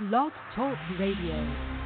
[0.00, 1.79] Blog Talk Radio.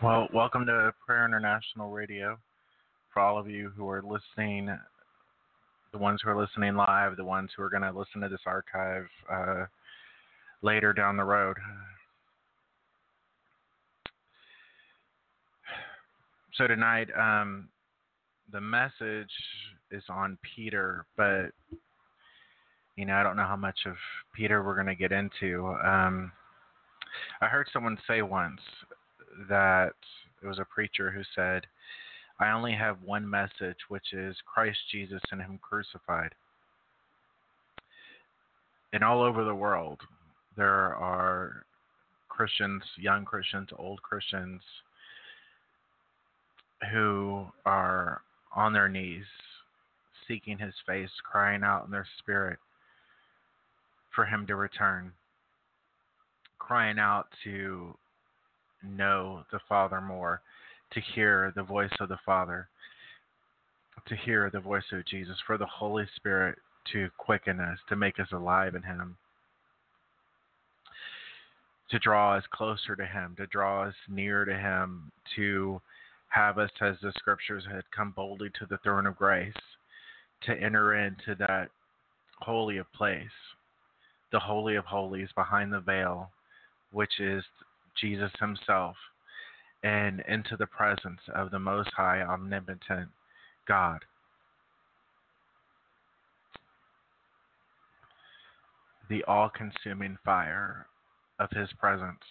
[0.00, 2.38] Well, welcome to Prayer International Radio.
[3.12, 4.68] For all of you who are listening,
[5.92, 8.40] the ones who are listening live, the ones who are going to listen to this
[8.46, 9.66] archive uh,
[10.62, 11.56] later down the road.
[16.54, 17.68] So tonight, um,
[18.52, 19.32] the message
[19.90, 21.50] is on Peter, but
[22.96, 23.94] you know, I don't know how much of
[24.34, 25.66] Peter we're going to get into.
[25.84, 26.32] Um,
[27.40, 28.60] I heard someone say once
[29.48, 29.94] that
[30.42, 31.66] it was a preacher who said,
[32.40, 36.34] I only have one message, which is Christ Jesus and Him crucified.
[38.92, 40.00] And all over the world,
[40.56, 41.64] there are
[42.28, 44.60] Christians, young Christians, old Christians,
[46.90, 48.22] who are
[48.54, 49.24] on their knees,
[50.26, 52.58] seeking His face, crying out in their spirit
[54.14, 55.12] for Him to return,
[56.58, 57.96] crying out to
[58.82, 60.40] know the Father more,
[60.92, 62.68] to hear the voice of the Father,
[64.06, 66.58] to hear the voice of Jesus, for the Holy Spirit
[66.92, 69.16] to quicken us, to make us alive in Him,
[71.90, 75.80] to draw us closer to Him, to draw us near to Him, to
[76.28, 79.52] have us, as the scriptures had come boldly to the throne of grace,
[80.46, 81.68] to enter into that
[82.40, 83.22] holy of place,
[84.32, 86.30] the holy of holies behind the veil,
[86.90, 87.44] which is
[88.00, 88.96] Jesus Himself
[89.82, 93.08] and into the presence of the Most High, Omnipotent
[93.66, 94.04] God.
[99.08, 100.86] The all consuming fire
[101.38, 102.22] of His presence.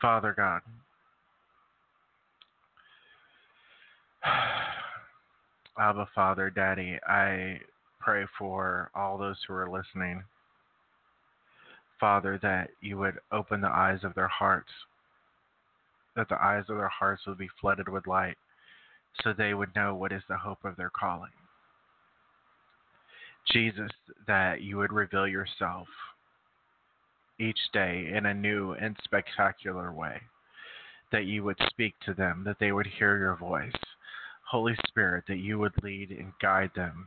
[0.00, 0.62] Father God.
[5.78, 7.58] Abba, Father, Daddy, I
[7.98, 10.22] pray for all those who are listening.
[11.98, 14.70] Father, that you would open the eyes of their hearts,
[16.14, 18.36] that the eyes of their hearts would be flooded with light,
[19.22, 21.30] so they would know what is the hope of their calling.
[23.50, 23.90] Jesus,
[24.26, 25.88] that you would reveal yourself
[27.40, 30.20] each day in a new and spectacular way,
[31.12, 33.72] that you would speak to them, that they would hear your voice
[34.52, 37.06] Holy Spirit, that you would lead and guide them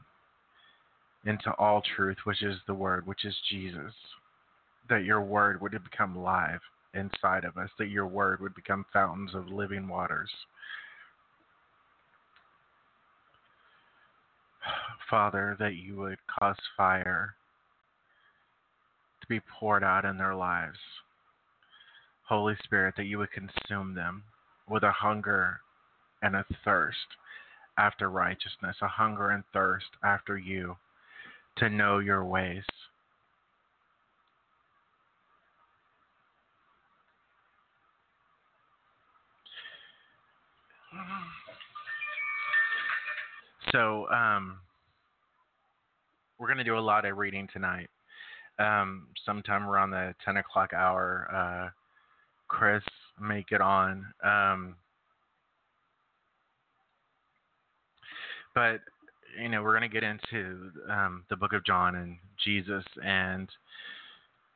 [1.28, 3.94] into all truth, which is the Word, which is Jesus.
[4.90, 6.62] That your Word would become live
[6.96, 10.32] inside of us, that your Word would become fountains of living waters.
[15.08, 17.36] Father, that you would cause fire
[19.22, 20.80] to be poured out in their lives.
[22.28, 24.24] Holy Spirit, that you would consume them
[24.68, 25.60] with a hunger
[26.24, 26.98] and a thirst
[27.78, 30.76] after righteousness, a hunger and thirst after you,
[31.58, 32.64] to know your ways.
[43.72, 44.60] So, um,
[46.38, 47.90] we're going to do a lot of reading tonight.
[48.60, 51.70] Um, sometime around the 10 o'clock hour, uh,
[52.48, 52.84] Chris
[53.20, 54.06] may get on.
[54.24, 54.76] Um,
[58.56, 58.80] But
[59.40, 63.50] you know, we're going to get into um, the book of John and Jesus, and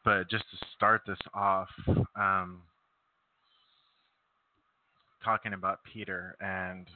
[0.06, 1.68] but just to start this off,
[2.15, 2.62] um,
[5.24, 6.88] talking about Peter, and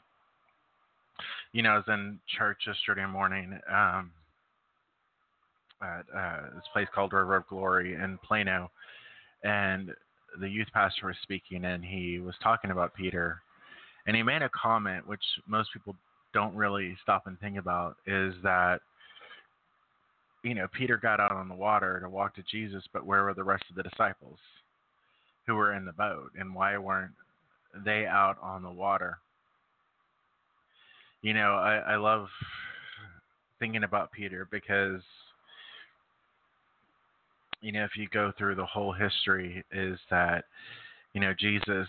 [1.51, 4.11] you know, I was in church yesterday morning um,
[5.81, 8.71] at uh, this place called River of Glory in Plano,
[9.43, 9.91] and
[10.39, 13.41] the youth pastor was speaking, and he was talking about Peter,
[14.07, 15.95] and he made a comment which most people
[16.33, 18.79] don't really stop and think about is that
[20.43, 23.33] you know Peter got out on the water to walk to Jesus, but where were
[23.33, 24.37] the rest of the disciples
[25.45, 27.11] who were in the boat, and why weren't
[27.85, 29.17] they out on the water?
[31.21, 32.27] You know, I, I love
[33.59, 35.01] thinking about Peter because
[37.61, 40.45] you know if you go through the whole history is that
[41.13, 41.87] you know Jesus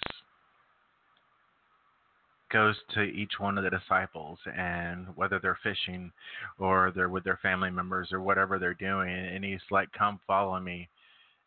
[2.55, 6.13] goes to each one of the disciples and whether they're fishing
[6.61, 10.59] or they're with their family members or whatever they're doing and he's like come follow
[10.61, 10.89] me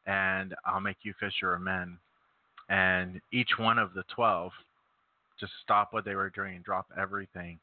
[0.05, 1.97] and I'll make you fisher of men.
[2.67, 4.51] And each one of the 12
[5.39, 7.57] just stop what they were doing drop everything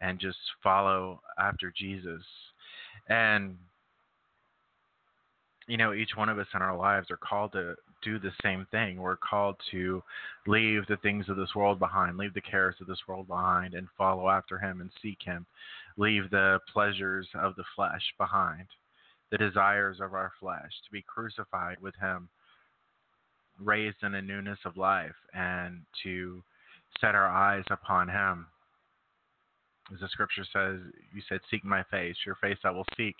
[0.00, 2.22] and just follow after Jesus.
[3.08, 3.56] And
[5.68, 8.66] you know each one of us in our lives are called to do the same
[8.70, 8.98] thing.
[8.98, 10.02] We're called to
[10.46, 13.88] leave the things of this world behind, leave the cares of this world behind, and
[13.98, 15.44] follow after Him and seek Him.
[15.96, 18.66] Leave the pleasures of the flesh behind,
[19.30, 22.28] the desires of our flesh, to be crucified with Him,
[23.60, 26.42] raised in a newness of life, and to
[27.00, 28.46] set our eyes upon Him.
[29.92, 30.80] As the scripture says,
[31.12, 33.16] you said, Seek my face, your face I will seek.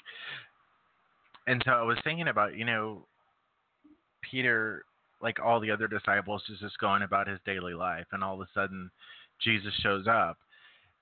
[1.48, 3.04] And so I was thinking about, you know,
[4.30, 4.84] Peter,
[5.20, 8.40] like all the other disciples, is just going about his daily life, and all of
[8.40, 8.90] a sudden,
[9.42, 10.38] Jesus shows up.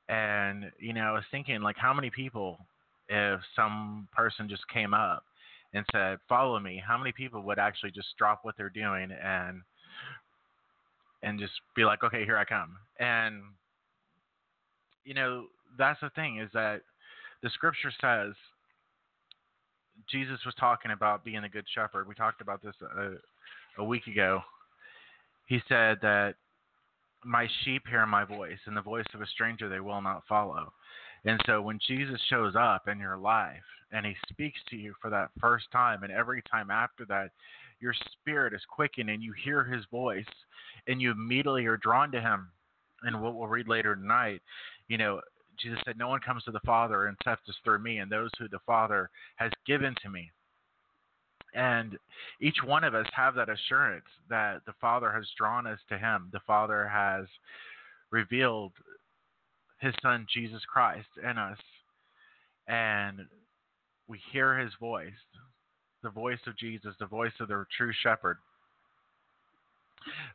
[0.09, 2.59] And you know, I was thinking, like, how many people,
[3.09, 5.25] if some person just came up
[5.73, 9.63] and said, "Follow me," how many people would actually just drop what they're doing and
[11.23, 13.43] and just be like, "Okay, here I come." And
[15.05, 16.83] you know, that's the thing is that
[17.43, 18.35] the scripture says
[20.11, 22.09] Jesus was talking about being a good shepherd.
[22.09, 23.13] We talked about this a,
[23.81, 24.41] a week ago.
[25.47, 26.35] He said that
[27.25, 30.73] my sheep hear my voice, and the voice of a stranger they will not follow.
[31.25, 35.11] And so when Jesus shows up in your life and he speaks to you for
[35.11, 37.31] that first time, and every time after that,
[37.81, 40.25] your spirit is quickened and you hear his voice
[40.87, 42.49] and you immediately are drawn to him.
[43.03, 44.41] And what we'll read later tonight,
[44.89, 45.21] you know,
[45.61, 48.59] Jesus said, No one comes to the Father except through me, and those who the
[48.67, 50.31] Father has given to me.
[51.55, 51.99] And
[52.41, 56.29] each one of us have that assurance that the Father has drawn us to Him.
[56.33, 57.27] The Father has
[58.11, 58.73] revealed
[59.81, 61.59] His Son, Jesus Christ, in us.
[62.67, 63.21] And
[64.09, 65.13] we hear His voice,
[66.03, 68.39] the voice of Jesus, the voice of the true shepherd.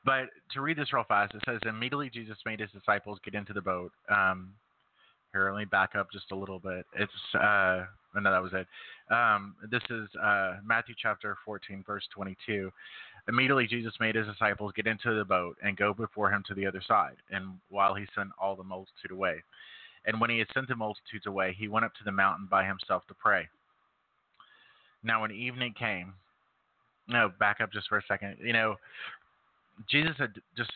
[0.06, 3.54] But to read this real fast, it says, Immediately Jesus made his disciples get into
[3.54, 3.92] the boat.
[4.10, 4.54] Um,
[5.33, 6.86] here, let me back up just a little bit.
[6.98, 8.67] It's uh, oh, no, that was it.
[9.13, 12.71] Um, this is uh, Matthew chapter 14, verse 22.
[13.27, 16.65] Immediately, Jesus made his disciples get into the boat and go before him to the
[16.65, 19.43] other side, and while he sent all the multitude away.
[20.05, 22.65] And when he had sent the multitudes away, he went up to the mountain by
[22.65, 23.48] himself to pray.
[25.03, 26.13] Now, when evening came,
[27.07, 28.38] no, back up just for a second.
[28.43, 28.75] You know,
[29.88, 30.71] Jesus had just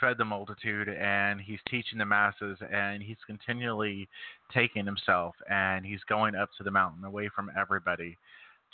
[0.00, 4.08] fed the multitude and he's teaching the masses and he's continually
[4.52, 8.16] taking himself and he's going up to the mountain away from everybody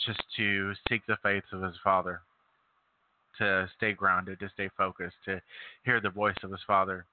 [0.05, 2.21] just to seek the faith of his father
[3.37, 5.41] to stay grounded to stay focused to
[5.85, 7.05] hear the voice of his father.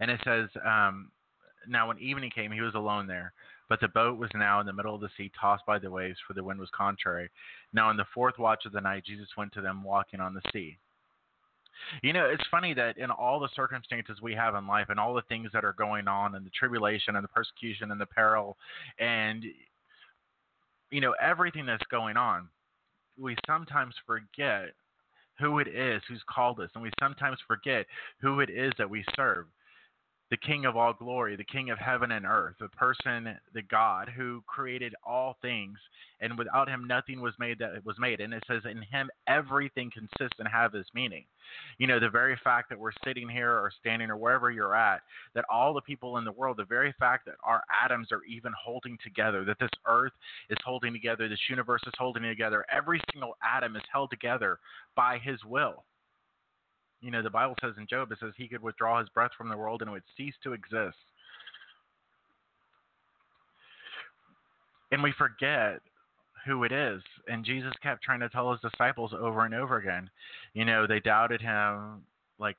[0.00, 1.10] And it says um,
[1.68, 3.32] now when evening came he was alone there
[3.68, 6.18] but the boat was now in the middle of the sea tossed by the waves
[6.26, 7.30] for the wind was contrary.
[7.72, 10.42] Now in the fourth watch of the night jesus went to them walking on the
[10.52, 10.78] sea
[12.02, 15.14] you know, it's funny that in all the circumstances we have in life and all
[15.14, 18.56] the things that are going on and the tribulation and the persecution and the peril
[18.98, 19.44] and
[20.90, 22.48] you know, everything that's going on,
[23.18, 24.74] we sometimes forget
[25.38, 27.86] who it is who's called us and we sometimes forget
[28.20, 29.46] who it is that we serve
[30.32, 34.08] the King of all glory, the King of heaven and earth, the person, the God
[34.08, 35.76] who created all things,
[36.22, 38.22] and without him nothing was made that was made.
[38.22, 41.26] And it says, in him everything consists and have its meaning.
[41.76, 45.02] You know, the very fact that we're sitting here or standing or wherever you're at,
[45.34, 48.52] that all the people in the world, the very fact that our atoms are even
[48.58, 50.12] holding together, that this earth
[50.48, 54.58] is holding together, this universe is holding together, every single atom is held together
[54.96, 55.84] by his will
[57.02, 59.48] you know, the Bible says in Job, it says he could withdraw his breath from
[59.48, 60.96] the world and it would cease to exist.
[64.92, 65.80] And we forget
[66.46, 67.02] who it is.
[67.28, 70.08] And Jesus kept trying to tell his disciples over and over again.
[70.54, 72.02] You know, they doubted him,
[72.38, 72.56] like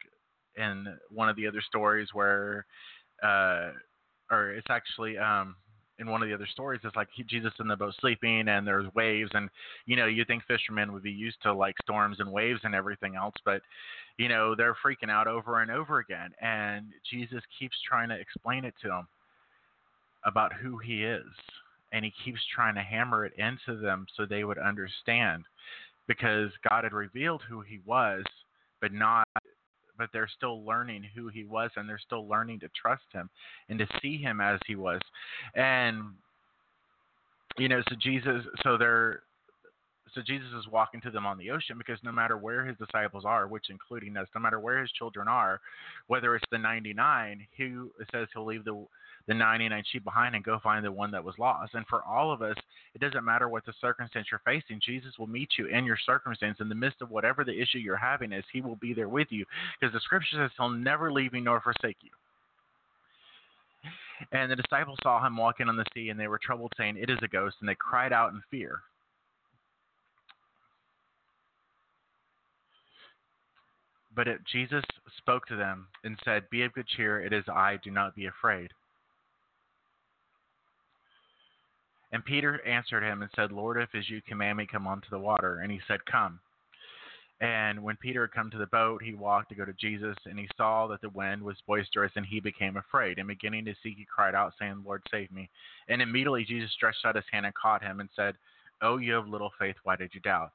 [0.58, 2.66] in one of the other stories where,
[3.24, 3.72] uh,
[4.32, 5.56] or it's actually um,
[6.04, 8.68] in one of the other stories, it's like he, Jesus in the boat sleeping and
[8.68, 9.32] there's waves.
[9.34, 9.50] And,
[9.86, 13.16] you know, you think fishermen would be used to like storms and waves and everything
[13.16, 13.62] else, but,
[14.18, 16.32] you know, they're freaking out over and over again.
[16.42, 19.08] And Jesus keeps trying to explain it to them
[20.26, 21.26] about who he is
[21.94, 25.44] and he keeps trying to hammer it into them so they would understand
[26.08, 28.24] because God had revealed who he was,
[28.82, 29.28] but not
[30.04, 33.30] but they're still learning who he was and they're still learning to trust him
[33.70, 35.00] and to see him as he was.
[35.56, 36.04] And
[37.58, 39.22] you know, so Jesus so they're
[40.14, 43.26] so Jesus is walking to them on the ocean because no matter where his disciples
[43.26, 45.60] are, which including us, no matter where his children are,
[46.08, 47.76] whether it's the 99, he
[48.12, 48.86] says he'll leave the
[49.28, 51.76] the 99 sheep behind and go find the one that was lost.
[51.76, 52.56] And for all of us,
[52.94, 54.82] it doesn't matter what the circumstance you're facing.
[54.86, 57.96] Jesus will meet you in your circumstance in the midst of whatever the issue you're
[57.96, 58.44] having is.
[58.52, 59.46] He will be there with you
[59.80, 62.10] because the scripture says he'll never leave you nor forsake you.
[64.32, 67.10] And the disciples saw him walking on the sea, and they were troubled, saying, It
[67.10, 68.82] is a ghost, and they cried out in fear.
[74.16, 74.84] But it, Jesus
[75.18, 78.28] spoke to them and said, Be of good cheer, it is I, do not be
[78.28, 78.72] afraid.
[82.12, 85.18] And Peter answered him and said, Lord, if as you command me, come onto the
[85.18, 85.60] water.
[85.64, 86.40] And he said, Come.
[87.42, 90.40] And when Peter had come to the boat, he walked to go to Jesus, and
[90.40, 93.18] he saw that the wind was boisterous, and he became afraid.
[93.18, 95.50] And beginning to seek, he cried out, saying, Lord, save me.
[95.90, 98.36] And immediately Jesus stretched out his hand and caught him and said,
[98.82, 100.52] Oh, you have little faith, why did you doubt?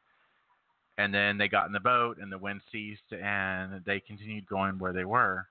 [0.98, 4.78] And then they got in the boat, and the wind ceased, and they continued going
[4.78, 5.46] where they were.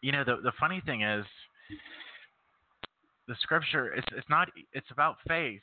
[0.00, 1.26] You know, the the funny thing is,
[3.28, 5.62] the scripture it's it's not it's about faith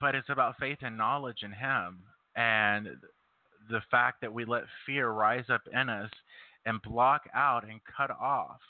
[0.00, 2.02] but it's about faith and knowledge in him
[2.36, 2.88] and
[3.70, 6.10] the fact that we let fear rise up in us
[6.66, 8.60] and block out and cut off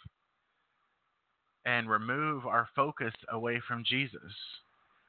[1.67, 4.33] and remove our focus away from Jesus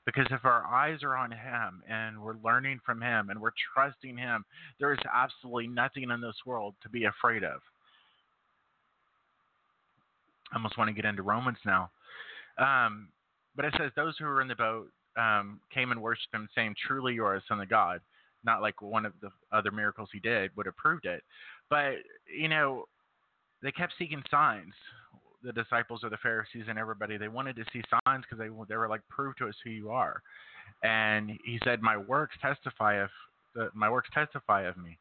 [0.06, 4.18] because if our eyes are on him and we're learning from him and we're trusting
[4.18, 4.46] him
[4.80, 7.62] there is absolutely nothing in this world to be afraid of
[10.52, 11.90] I almost want to get into Romans now.
[12.58, 13.10] Um,
[13.56, 16.76] but it says, Those who were in the boat um, came and worshiped him, saying,
[16.88, 18.00] Truly you are a son of God.
[18.44, 21.24] Not like one of the other miracles he did would have proved it.
[21.70, 21.96] But,
[22.34, 22.86] you know,
[23.62, 24.74] they kept seeking signs.
[25.46, 28.78] The disciples or the Pharisees and everybody, they wanted to see signs because they, they
[28.78, 30.22] were like, Prove to us who you are.
[30.84, 33.10] And he said, My works testify of,
[33.54, 34.98] the, my works testify of me.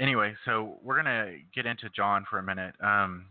[0.00, 3.26] anyway, so we're gonna get into John for a minute, um,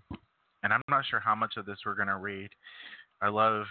[0.63, 2.49] and I'm not sure how much of this we're gonna read.
[3.21, 3.65] I love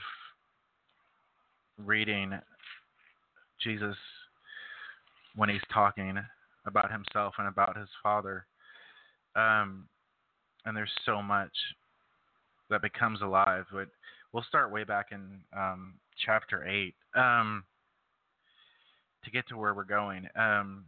[1.78, 2.32] reading
[3.62, 3.96] Jesus
[5.36, 6.18] when he's talking
[6.66, 8.46] about himself and about his Father,
[9.36, 9.88] um,
[10.64, 11.52] and there's so much
[12.70, 13.64] that becomes alive.
[13.72, 13.88] But
[14.32, 15.94] we'll start way back in um,
[16.24, 17.64] chapter eight um,
[19.24, 20.26] to get to where we're going.
[20.36, 20.86] Um,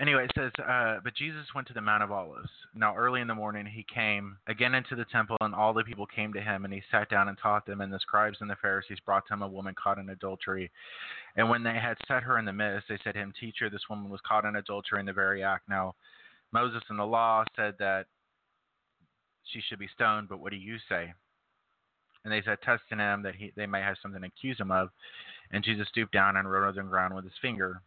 [0.00, 2.48] Anyway, it says, uh, But Jesus went to the Mount of Olives.
[2.74, 6.06] Now, early in the morning, he came again into the temple, and all the people
[6.06, 7.82] came to him, and he sat down and taught them.
[7.82, 10.70] And the scribes and the Pharisees brought to him a woman caught in adultery.
[11.36, 13.90] And when they had set her in the midst, they said to him, Teacher, this
[13.90, 15.68] woman was caught in adultery in the very act.
[15.68, 15.94] Now,
[16.50, 18.06] Moses in the law said that
[19.44, 21.12] she should be stoned, but what do you say?
[22.24, 24.88] And they said, Testing him that he, they may have something to accuse him of.
[25.50, 27.82] And Jesus stooped down and wrote on the ground with his finger.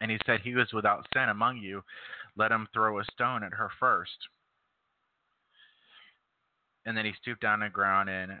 [0.00, 1.82] And he said, He was without sin among you.
[2.36, 4.16] Let him throw a stone at her first.
[6.86, 8.32] And then he stooped down to the ground and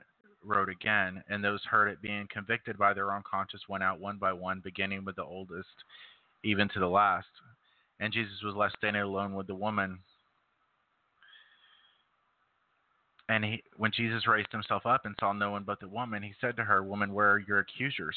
[0.42, 1.22] wrote again.
[1.28, 4.60] And those heard it being convicted by their own conscience went out one by one,
[4.64, 5.68] beginning with the oldest,
[6.42, 7.28] even to the last.
[8.00, 9.98] And Jesus was left standing alone with the woman.
[13.28, 16.32] And he, when Jesus raised himself up and saw no one but the woman, he
[16.40, 18.16] said to her, Woman, where are your accusers?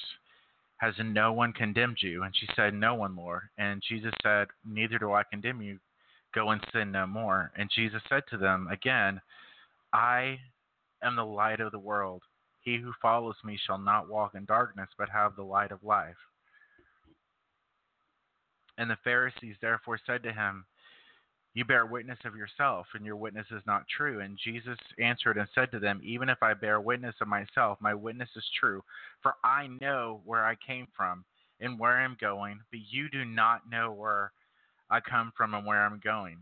[0.83, 2.23] Has no one condemned you?
[2.23, 3.43] And she said, No one, Lord.
[3.57, 5.79] And Jesus said, Neither do I condemn you.
[6.35, 7.53] Go and sin no more.
[7.55, 9.21] And Jesus said to them again,
[9.93, 10.39] I
[11.01, 12.21] am the light of the world.
[12.63, 16.17] He who follows me shall not walk in darkness, but have the light of life.
[18.77, 20.65] And the Pharisees therefore said to him,
[21.55, 24.21] You bear witness of yourself, and your witness is not true.
[24.21, 27.93] And Jesus answered and said to them, Even if I bear witness of myself, my
[27.93, 28.83] witness is true,
[29.21, 31.23] for I know where I came from
[31.59, 34.31] and where I'm going, but you do not know where
[34.89, 36.37] I come from and where I'm going.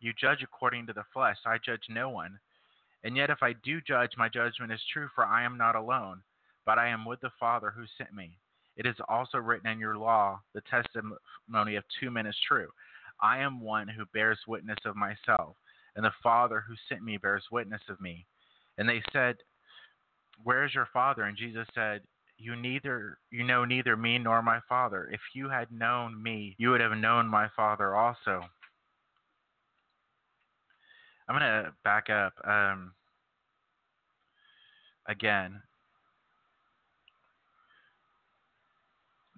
[0.00, 2.38] You judge according to the flesh, I judge no one.
[3.04, 6.22] And yet, if I do judge, my judgment is true, for I am not alone,
[6.64, 8.36] but I am with the Father who sent me.
[8.76, 12.68] It is also written in your law, the testimony of two men is true.
[13.20, 15.56] I am one who bears witness of myself,
[15.94, 18.26] and the Father who sent me bears witness of me.
[18.78, 19.36] And they said,
[20.42, 21.22] Where is your Father?
[21.24, 22.02] And Jesus said,
[22.38, 25.08] You neither you know neither me nor my Father.
[25.12, 28.42] If you had known me, you would have known my Father also.
[31.28, 32.92] I'm gonna back up um,
[35.08, 35.60] again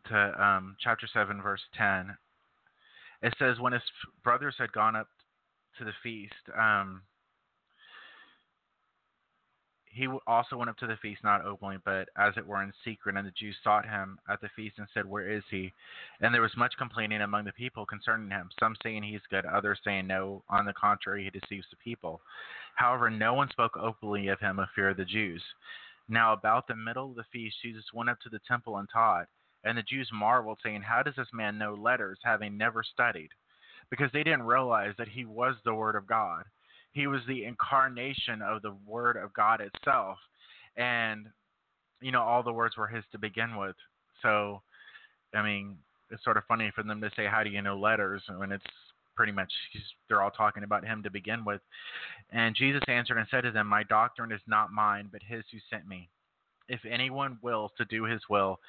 [0.09, 2.17] to um, chapter seven, verse ten
[3.23, 3.83] it says when his
[4.23, 5.09] brothers had gone up
[5.79, 7.03] to the feast, um,
[9.91, 13.17] he also went up to the feast, not openly, but as it were in secret.
[13.17, 15.73] And the Jews sought him at the feast and said, Where is he?
[16.21, 19.81] And there was much complaining among the people concerning him, some saying he's good, others
[19.85, 20.45] saying no.
[20.51, 22.21] On the contrary, he deceives the people.
[22.77, 25.43] However, no one spoke openly of him of fear of the Jews.
[26.09, 29.27] Now, about the middle of the feast, Jesus went up to the temple and taught.
[29.65, 33.31] And the Jews marveled, saying, How does this man know letters, having never studied?
[33.91, 36.45] Because they didn't realize that he was the Word of God.
[36.93, 40.19] He was the incarnation of the Word of God itself.
[40.77, 41.27] And,
[42.01, 43.77] you know, all the words were his to begin with.
[44.23, 44.63] So,
[45.35, 45.77] I mean,
[46.11, 48.23] it's sort of funny for them to say, How do you know letters?
[48.37, 48.65] when it's
[49.19, 49.53] pretty much
[50.09, 51.61] they're all talking about him to begin with.
[52.31, 55.59] And Jesus answered and said to them, My doctrine is not mine, but his who
[55.69, 56.09] sent me.
[56.69, 58.61] If anyone wills to do his will,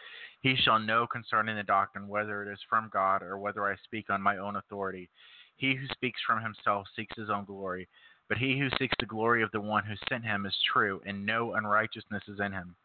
[0.42, 4.10] he shall know concerning the doctrine whether it is from God or whether I speak
[4.10, 5.10] on my own authority.
[5.58, 7.88] He who speaks from himself seeks his own glory,
[8.30, 11.26] but he who seeks the glory of the one who sent him is true, and
[11.26, 12.76] no unrighteousness is in him.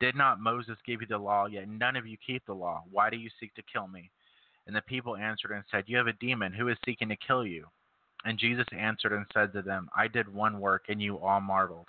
[0.00, 2.82] Did not Moses give you the law, yet none of you keep the law?
[2.90, 4.10] Why do you seek to kill me?
[4.66, 6.52] And the people answered and said, You have a demon.
[6.52, 7.66] Who is seeking to kill you?
[8.24, 11.86] And Jesus answered and said to them, I did one work, and you all marveled.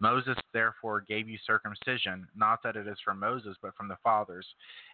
[0.00, 4.46] Moses therefore gave you circumcision, not that it is from Moses, but from the fathers,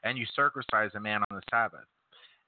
[0.03, 1.87] and you circumcise a man on the Sabbath.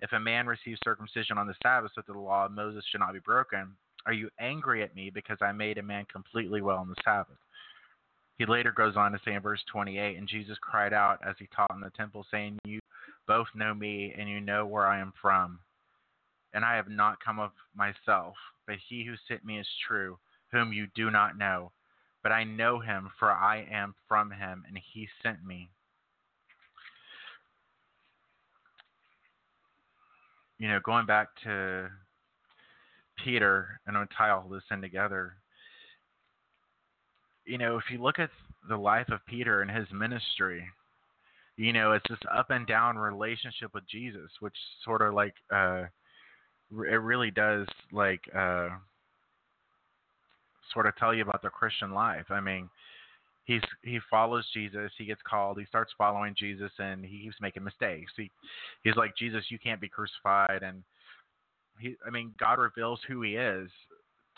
[0.00, 3.00] If a man receives circumcision on the Sabbath, so that the law of Moses should
[3.00, 6.78] not be broken, are you angry at me because I made a man completely well
[6.78, 7.38] on the Sabbath?
[8.38, 11.48] He later goes on to say in verse 28, and Jesus cried out as he
[11.54, 12.80] taught in the temple, saying, You
[13.26, 15.58] both know me, and you know where I am from.
[16.54, 18.34] And I have not come of myself,
[18.66, 20.18] but he who sent me is true,
[20.52, 21.72] whom you do not know
[22.22, 25.70] but I know him, for I am from him, and he sent me.
[30.58, 31.88] You know, going back to
[33.24, 35.34] Peter, and I'm going to tie all this in together.
[37.44, 38.30] You know, if you look at
[38.68, 40.64] the life of Peter and his ministry,
[41.56, 44.54] you know, it's this up and down relationship with Jesus, which
[44.84, 45.84] sort of like, uh,
[46.70, 48.68] it really does like, uh,
[50.72, 52.26] sort of tell you about the Christian life.
[52.30, 52.68] I mean,
[53.44, 57.64] he's he follows Jesus, he gets called, he starts following Jesus, and he keeps making
[57.64, 58.12] mistakes.
[58.16, 58.30] He
[58.84, 60.82] he's like Jesus, you can't be crucified, and
[61.78, 63.70] he I mean God reveals who he is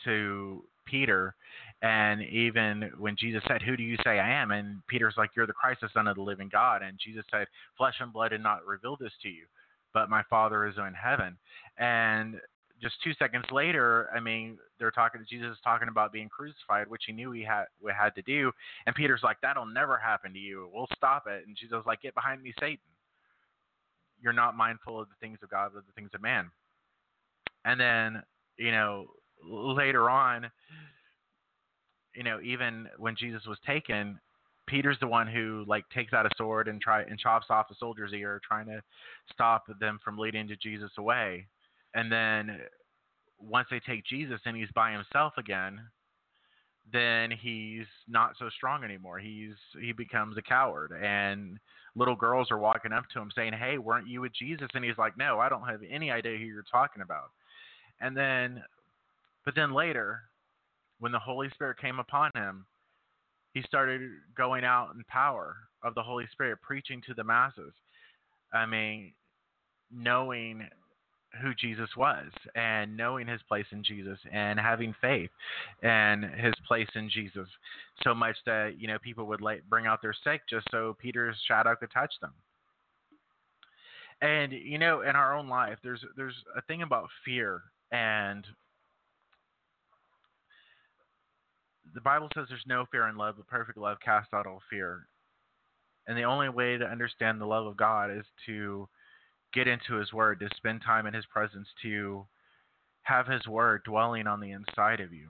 [0.05, 1.35] to Peter,
[1.83, 5.47] and even when Jesus said, "Who do you say I am?" and Peter's like, "You're
[5.47, 8.43] the Christ, the Son of the living God," and Jesus said, "Flesh and blood did
[8.43, 9.47] not reveal this to you."
[9.93, 11.37] but my father is in heaven
[11.79, 12.37] and
[12.81, 15.25] just two seconds later, I mean, they're talking.
[15.29, 18.51] Jesus is talking about being crucified, which he knew he had we had to do.
[18.87, 20.71] And Peter's like, "That'll never happen to you.
[20.73, 22.79] We'll stop it." And Jesus is like, "Get behind me, Satan.
[24.21, 26.51] You're not mindful of the things of God, but the things of man."
[27.65, 28.23] And then,
[28.57, 30.51] you know, later on,
[32.15, 34.19] you know, even when Jesus was taken,
[34.67, 37.75] Peter's the one who like takes out a sword and try and chops off a
[37.75, 38.83] soldier's ear, trying to
[39.33, 41.47] stop them from leading to Jesus away
[41.95, 42.61] and then
[43.39, 45.81] once they take Jesus and he's by himself again,
[46.93, 49.19] then he's not so strong anymore.
[49.19, 51.59] He's he becomes a coward and
[51.97, 54.99] little girls are walking up to him saying, "Hey, weren't you with Jesus?" And he's
[54.99, 57.31] like, "No, I don't have any idea who you're talking about."
[58.01, 58.63] And then
[59.45, 60.23] but then later
[60.99, 62.67] when the Holy Spirit came upon him,
[63.55, 67.73] he started going out in power of the Holy Spirit preaching to the masses.
[68.53, 69.13] I mean,
[69.91, 70.69] knowing
[71.41, 75.31] who Jesus was and knowing his place in Jesus and having faith
[75.83, 77.47] and his place in Jesus
[78.03, 81.37] so much that you know people would like bring out their sick just so Peter's
[81.47, 82.33] shadow could touch them.
[84.21, 87.63] And you know in our own life there's there's a thing about fear
[87.93, 88.45] And
[91.95, 95.07] the Bible says there's no fear in love, but perfect love casts out all fear.
[96.07, 98.89] And the only way to understand the love of God is to
[99.53, 102.27] get into His Word, to spend time in His presence, to
[103.03, 105.29] have His Word dwelling on the inside of you.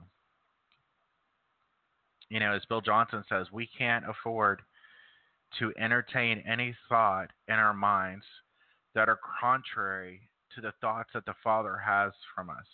[2.29, 4.61] You know, as Bill Johnson says, we can't afford
[5.59, 8.23] to entertain any thought in our minds
[8.95, 10.21] that are contrary
[10.55, 12.65] to the thoughts that the Father has from us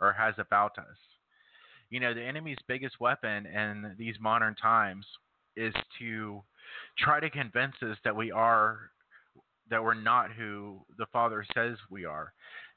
[0.00, 0.96] or has about us.
[1.90, 5.06] You know, the enemy's biggest weapon in these modern times
[5.56, 6.42] is to
[6.98, 8.90] try to convince us that we are
[9.72, 12.32] that we're not who the Father says we are.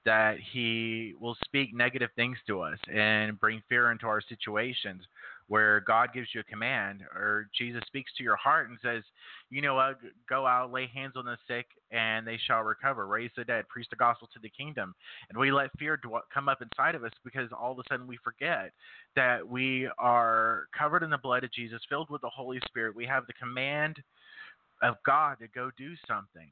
[0.06, 5.04] That he will speak negative things to us and bring fear into our situations
[5.48, 9.04] where God gives you a command or Jesus speaks to your heart and says,
[9.50, 13.30] you know what, go out, lay hands on the sick, and they shall recover, raise
[13.36, 14.96] the dead, preach the gospel to the kingdom.
[15.30, 16.00] And we let fear
[16.34, 18.72] come up inside of us because all of a sudden we forget
[19.16, 22.96] that we are covered in the blood of Jesus, filled with the Holy Spirit.
[22.96, 23.98] We have the command
[24.82, 26.50] of God to go do something.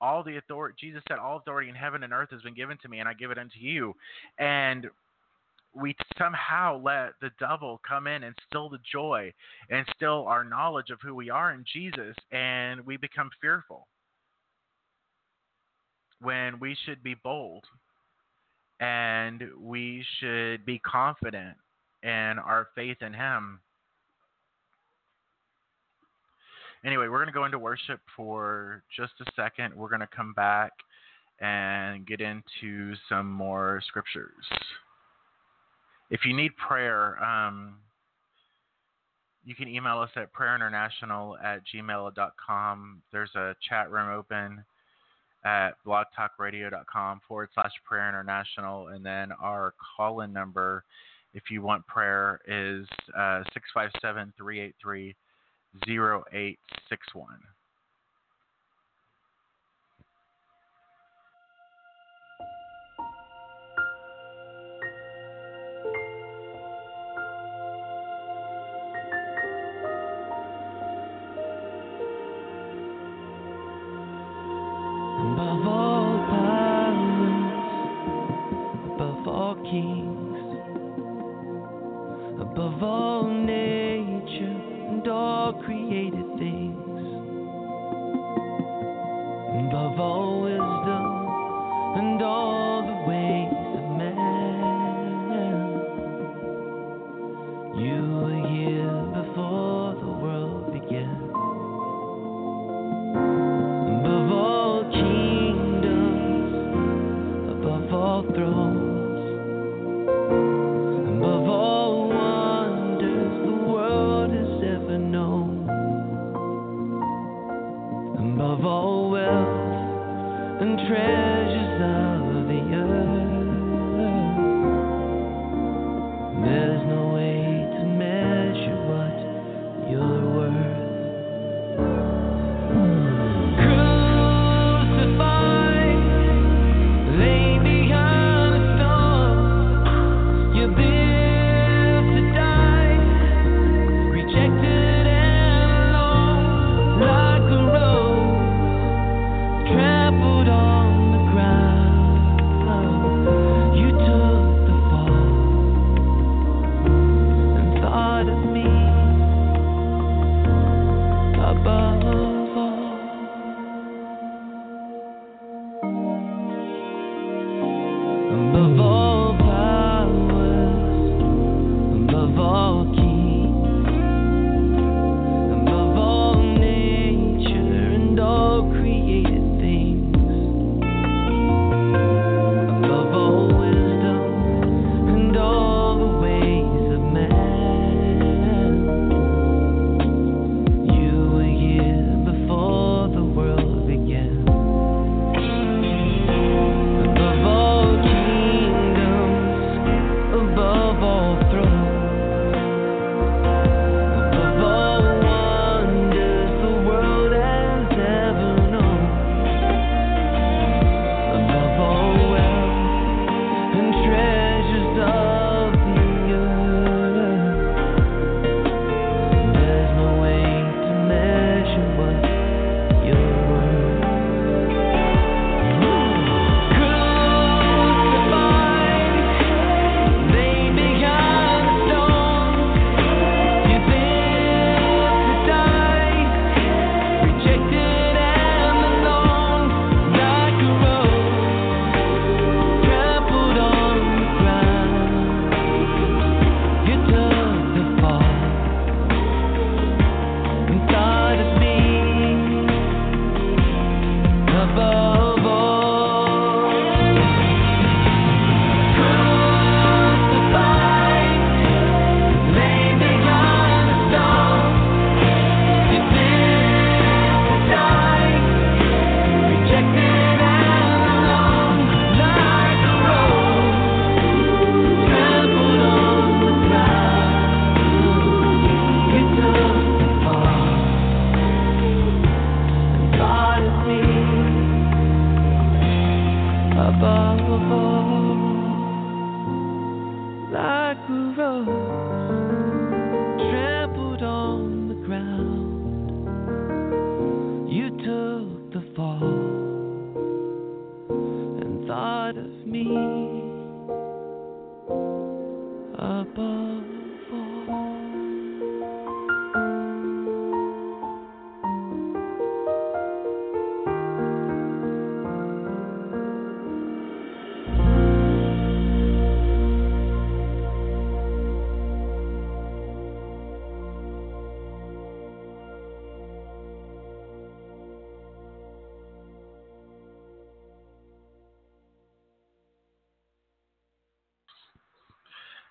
[0.00, 2.88] All the authority, Jesus said, all authority in heaven and earth has been given to
[2.88, 3.94] me, and I give it unto you.
[4.38, 4.86] And
[5.74, 9.32] we somehow let the devil come in and still the joy
[9.70, 13.86] and still our knowledge of who we are in Jesus, and we become fearful
[16.20, 17.64] when we should be bold
[18.80, 21.56] and we should be confident
[22.02, 23.60] in our faith in Him.
[26.84, 29.74] Anyway, we're going to go into worship for just a second.
[29.74, 30.72] We're going to come back
[31.40, 34.44] and get into some more scriptures
[36.10, 37.76] if you need prayer, um,
[39.44, 43.02] you can email us at prayerinternational at gmail.com.
[43.12, 44.64] There's a chat room open
[45.44, 48.88] at blogtalkradio.com forward slash prayer international.
[48.88, 50.84] And then our call in number,
[51.34, 52.86] if you want prayer, is
[53.16, 55.14] uh, 657 383
[55.86, 57.40] 0861.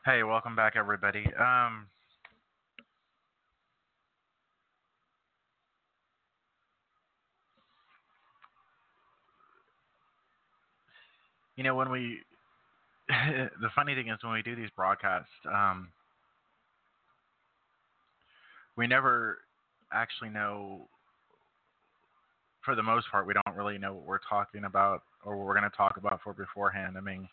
[0.08, 1.26] Hey, welcome back, everybody.
[1.38, 1.88] Um,
[11.58, 12.20] you know, when we,
[13.10, 15.90] the funny thing is when we do these broadcasts, um,
[18.78, 19.40] we never
[19.92, 20.88] actually know,
[22.64, 25.60] for the most part, we don't really know what we're talking about or what we're
[25.60, 26.96] going to talk about for beforehand.
[26.98, 27.28] I mean,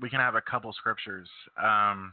[0.00, 1.28] we can have a couple scriptures
[1.62, 2.12] um,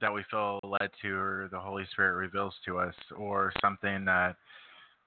[0.00, 4.36] that we feel led to or the Holy Spirit reveals to us or something that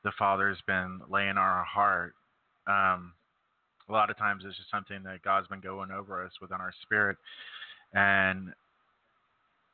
[0.03, 2.13] the Father's been laying on our heart.
[2.67, 3.13] Um,
[3.89, 6.73] a lot of times it's just something that God's been going over us within our
[6.81, 7.17] spirit.
[7.93, 8.53] And,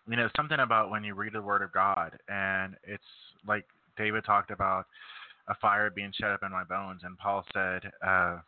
[0.09, 3.03] you know, something about when you read the Word of God and it's
[3.47, 3.65] like
[3.97, 4.85] David talked about
[5.49, 8.39] a fire being shut up in my bones, and Paul said, uh,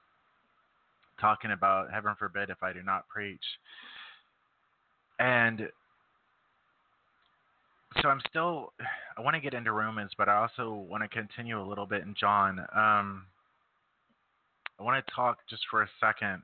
[1.20, 3.44] talking about heaven forbid if I do not preach.
[5.20, 5.68] And
[8.02, 8.72] so I'm still
[9.18, 12.04] I want to get into Romans, but I also want to continue a little bit
[12.04, 12.60] in John.
[12.76, 13.26] Um,
[14.80, 16.42] I want to talk just for a second.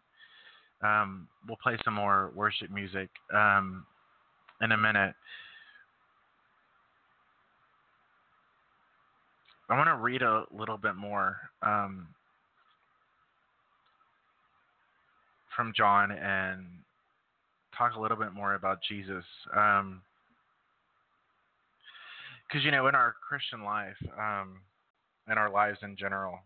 [0.83, 3.85] Um, we'll play some more worship music um,
[4.61, 5.15] in a minute.
[9.69, 12.07] I want to read a little bit more um,
[15.55, 16.65] from John and
[17.77, 19.23] talk a little bit more about Jesus.
[19.45, 20.01] Because, um,
[22.61, 24.61] you know, in our Christian life, um,
[25.29, 26.39] in our lives in general,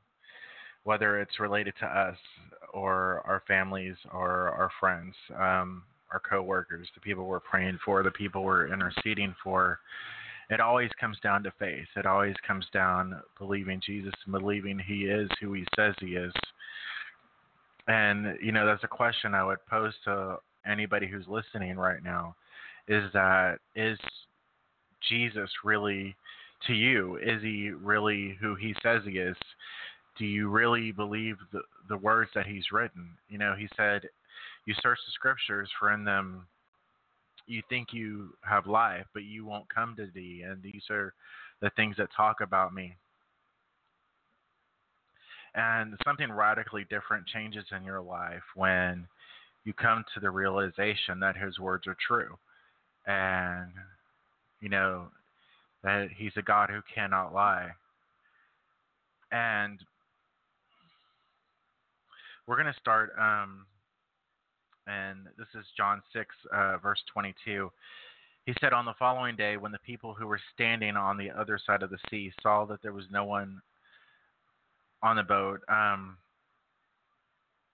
[0.84, 2.18] whether it's related to us
[2.74, 8.12] or our families or our friends, um, our coworkers, the people we're praying for, the
[8.12, 9.80] people we're interceding for,
[10.50, 11.86] it always comes down to faith.
[11.96, 16.34] It always comes down believing Jesus and believing He is who He says He is.
[17.90, 22.36] And you know, that's a question I would pose to anybody who's listening right now:
[22.88, 23.98] is that is
[25.10, 26.16] Jesus really
[26.68, 27.18] to you?
[27.18, 29.36] Is He really who He says He is?
[30.20, 33.10] Do you really believe the the words that He's written?
[33.28, 34.04] You know, He said,
[34.66, 36.46] "You search the Scriptures, for in them."
[37.48, 40.44] you think you have life, but you won't come to thee.
[40.48, 41.14] And these are
[41.62, 42.96] the things that talk about me
[45.56, 49.08] and something radically different changes in your life when
[49.66, 52.38] you come to the realization that his words are true.
[53.08, 53.72] And
[54.62, 55.08] you know
[55.84, 57.70] that he's a god who cannot lie.
[59.32, 59.80] And
[62.50, 63.66] we're going to start um,
[64.88, 67.72] and this is john 6 uh, verse 22
[68.48, 71.60] he said on the following day when the people who were standing on the other
[71.64, 73.62] side of the sea saw that there was no one
[75.04, 75.62] on the boat.
[75.70, 76.18] Um,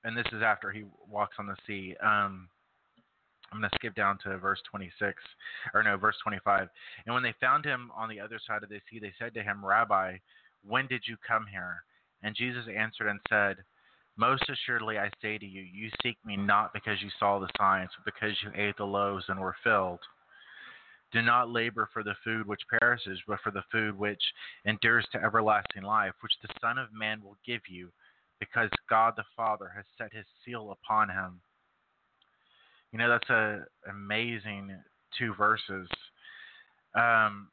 [0.04, 1.96] and this is after he walks on the sea.
[2.02, 2.48] Um,
[3.52, 5.22] I'm going to skip down to verse 26,
[5.74, 6.68] or no, verse 25.
[7.06, 9.44] And when they found him on the other side of the sea, they said to
[9.44, 10.18] him, Rabbi,
[10.68, 11.84] when did you come here?
[12.24, 13.58] And Jesus answered and said,
[14.18, 17.90] Most assuredly I say to you, you seek me not because you saw the signs,
[17.98, 20.00] but because you ate the loaves and were filled.
[21.12, 24.22] Do not labor for the food which perishes, but for the food which
[24.66, 27.90] endures to everlasting life, which the Son of Man will give you,
[28.40, 31.40] because God the Father has set his seal upon him.
[32.92, 34.72] You know, that's a amazing
[35.18, 35.88] two verses.
[36.96, 37.50] Um,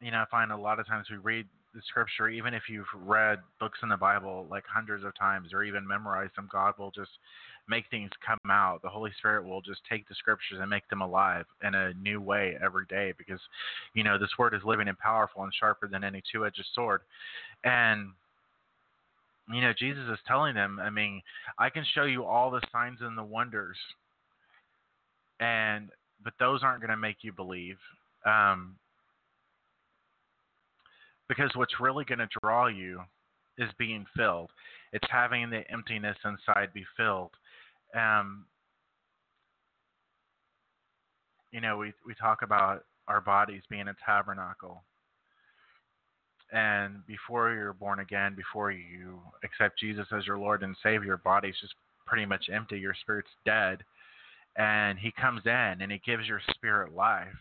[0.00, 2.86] you know, I find a lot of times we read the scripture, even if you've
[2.94, 6.90] read books in the Bible like hundreds of times or even memorized them, God will
[6.90, 7.10] just
[7.68, 8.80] make things come out.
[8.82, 12.20] The Holy Spirit will just take the scriptures and make them alive in a new
[12.20, 13.40] way every day because,
[13.94, 17.02] you know, this word is living and powerful and sharper than any two edged sword.
[17.64, 18.10] And,
[19.52, 21.22] you know, Jesus is telling them, I mean,
[21.58, 23.76] I can show you all the signs and the wonders,
[25.40, 25.90] and
[26.22, 27.78] but those aren't going to make you believe.
[28.26, 28.76] Um,
[31.28, 33.02] because what's really going to draw you
[33.58, 34.50] is being filled.
[34.92, 37.30] It's having the emptiness inside be filled.
[37.94, 38.44] Um,
[41.52, 44.82] you know, we we talk about our bodies being a tabernacle.
[46.50, 51.16] And before you're born again, before you accept Jesus as your Lord and Savior, your
[51.18, 51.74] body's just
[52.06, 52.78] pretty much empty.
[52.78, 53.84] Your spirit's dead.
[54.56, 57.36] And He comes in and He gives your spirit life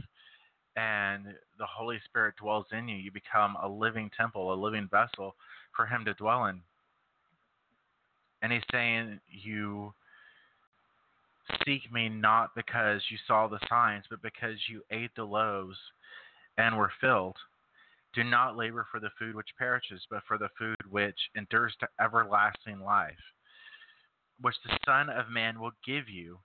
[0.78, 1.26] and
[1.58, 5.36] the Holy Spirit dwells in you, you become a living temple, a living vessel
[5.76, 6.62] for Him to dwell in.
[8.44, 9.94] And He's saying, You
[11.66, 15.78] seek me not because you saw the signs, but because you ate the loaves
[16.58, 17.38] and were filled.
[18.14, 21.88] Do not labor for the food which perishes, but for the food which endures to
[22.04, 23.14] everlasting life,
[24.42, 26.40] which the Son of Man will give you,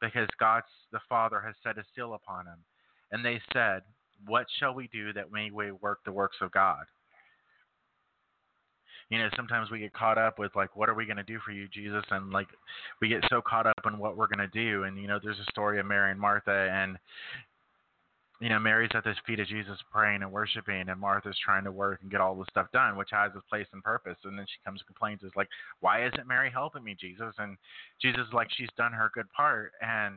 [0.00, 2.58] because God the Father has set a seal upon him.
[3.10, 3.82] And they said,
[4.26, 6.84] What shall we do that we may work the works of God?
[9.08, 11.38] You know, sometimes we get caught up with like, what are we going to do
[11.44, 12.02] for you, Jesus?
[12.10, 12.48] And like,
[13.00, 14.82] we get so caught up in what we're going to do.
[14.82, 16.98] And you know, there's a story of Mary and Martha, and
[18.40, 21.72] you know, Mary's at the feet of Jesus praying and worshiping, and Martha's trying to
[21.72, 24.18] work and get all this stuff done, which has its place and purpose.
[24.24, 25.48] And then she comes and complains, is like,
[25.80, 27.32] why isn't Mary helping me, Jesus?
[27.38, 27.56] And
[28.00, 29.72] Jesus is like, she's done her good part.
[29.80, 30.16] And,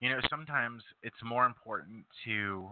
[0.00, 2.68] you know, sometimes it's more important to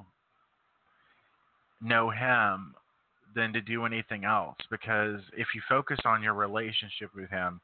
[1.80, 2.74] know Him
[3.34, 7.60] than to do anything else because if you focus on your relationship with Him,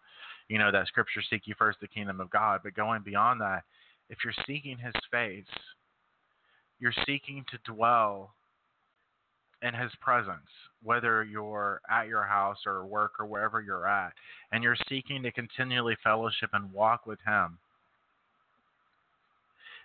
[0.49, 3.63] you know, that scripture, seek ye first the kingdom of God, but going beyond that,
[4.11, 5.45] if you're seeking his face,
[6.81, 8.35] you're seeking to dwell
[9.63, 10.49] in his presence,
[10.83, 14.13] whether you're at your house or work or wherever you're at,
[14.51, 17.59] and you're seeking to continually fellowship and walk with him,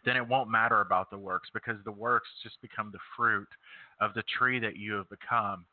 [0.05, 3.47] then it won't matter about the works because the works just become the fruit
[4.01, 5.65] of the tree that you have become.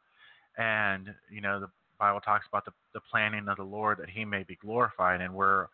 [0.59, 4.24] And, you know, the Bible talks about the, the planting of the Lord that he
[4.24, 5.66] may be glorified, and we're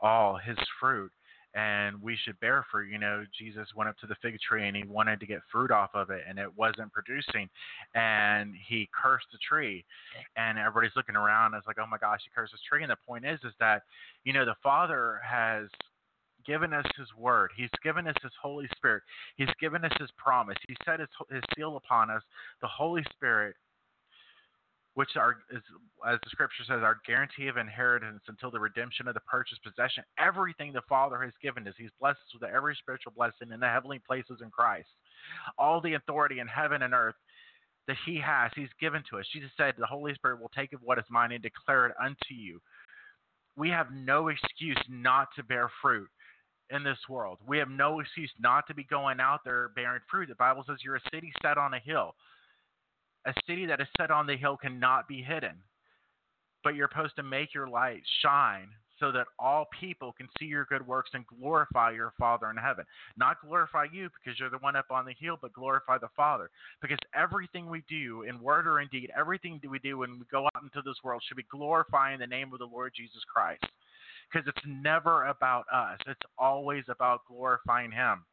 [0.00, 1.10] all his fruit
[1.54, 2.90] and we should bear fruit.
[2.90, 5.70] You know, Jesus went up to the fig tree and he wanted to get fruit
[5.70, 7.48] off of it, and it wasn't producing,
[7.94, 9.84] and he cursed the tree,
[10.36, 11.54] and everybody's looking around.
[11.54, 12.82] It's like, oh my gosh, he cursed this tree.
[12.82, 13.82] And the point is, is that
[14.24, 15.66] you know the Father has
[16.46, 17.50] given us his word.
[17.56, 19.02] He's given us his Holy Spirit.
[19.36, 20.56] He's given us his promise.
[20.66, 22.22] He set his, his seal upon us,
[22.62, 23.56] the Holy Spirit,
[25.00, 25.62] which are is,
[26.06, 30.04] as the scripture says, our guarantee of inheritance until the redemption of the purchased possession.
[30.18, 33.66] Everything the Father has given us, He's blessed us with every spiritual blessing in the
[33.66, 34.90] heavenly places in Christ.
[35.56, 37.14] All the authority in heaven and earth
[37.88, 39.24] that He has, He's given to us.
[39.32, 42.34] Jesus said, "The Holy Spirit will take of what is mine and declare it unto
[42.34, 42.60] you."
[43.56, 46.10] We have no excuse not to bear fruit
[46.68, 47.38] in this world.
[47.46, 50.28] We have no excuse not to be going out there bearing fruit.
[50.28, 52.14] The Bible says you're a city set on a hill.
[53.26, 55.54] A city that is set on the hill cannot be hidden.
[56.62, 58.68] But you're supposed to make your light shine
[59.00, 62.84] so that all people can see your good works and glorify your Father in heaven.
[63.16, 66.50] Not glorify you because you're the one up on the hill, but glorify the Father.
[66.82, 70.26] Because everything we do, in word or in deed, everything that we do when we
[70.30, 73.64] go out into this world should be glorifying the name of the Lord Jesus Christ.
[74.30, 78.24] Because it's never about us, it's always about glorifying Him.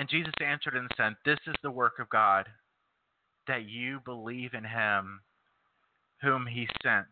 [0.00, 2.46] And Jesus answered and said, This is the work of God,
[3.46, 5.20] that you believe in him
[6.22, 7.04] whom he sent.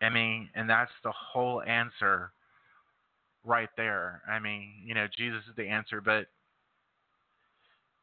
[0.00, 2.30] I mean, and that's the whole answer
[3.44, 4.22] right there.
[4.26, 6.28] I mean, you know, Jesus is the answer, but,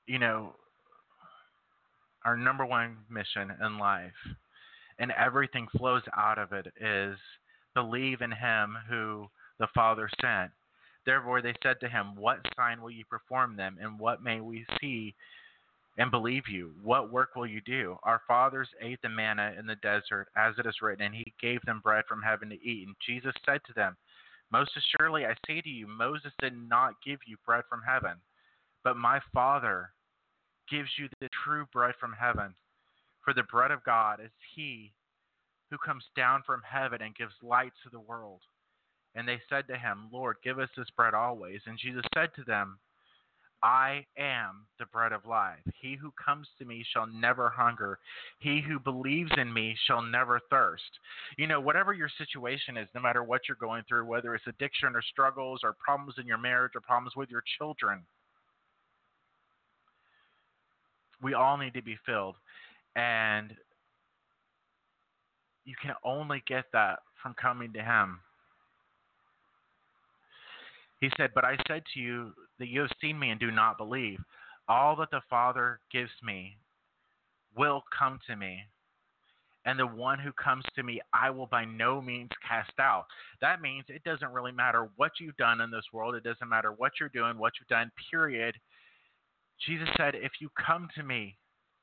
[0.05, 0.53] you know,
[2.23, 4.11] our number one mission in life,
[4.99, 7.17] and everything flows out of it, is
[7.73, 9.25] believe in him who
[9.57, 10.51] the Father sent.
[11.05, 14.65] Therefore they said to him, What sign will you perform them, and what may we
[14.81, 15.13] see
[15.97, 16.73] and believe you?
[16.81, 17.97] What work will you do?
[18.03, 21.61] Our fathers ate the manna in the desert, as it is written, and he gave
[21.61, 22.87] them bread from heaven to eat.
[22.87, 23.95] And Jesus said to them,
[24.51, 28.17] Most assuredly I say to you, Moses did not give you bread from heaven,
[28.83, 29.91] but my Father
[30.69, 32.55] gives you the true bread from heaven.
[33.23, 34.91] For the bread of God is he
[35.69, 38.41] who comes down from heaven and gives light to the world.
[39.15, 41.61] And they said to him, Lord, give us this bread always.
[41.65, 42.77] And Jesus said to them,
[43.63, 45.57] I am the bread of life.
[45.81, 47.97] He who comes to me shall never hunger.
[48.39, 50.83] He who believes in me shall never thirst.
[51.37, 54.95] You know, whatever your situation is, no matter what you're going through, whether it's addiction
[54.95, 58.03] or struggles or problems in your marriage or problems with your children,
[61.23, 62.35] we all need to be filled.
[62.95, 63.51] And
[65.63, 68.19] you can only get that from coming to Him.
[71.05, 73.77] He said, But I said to you that you have seen me and do not
[73.77, 74.17] believe.
[74.67, 76.57] All that the Father gives me
[77.55, 78.61] will come to me.
[79.65, 83.05] And the one who comes to me, I will by no means cast out.
[83.39, 86.15] That means it doesn't really matter what you've done in this world.
[86.15, 88.55] It doesn't matter what you're doing, what you've done, period.
[89.63, 91.37] Jesus said, If you come to me,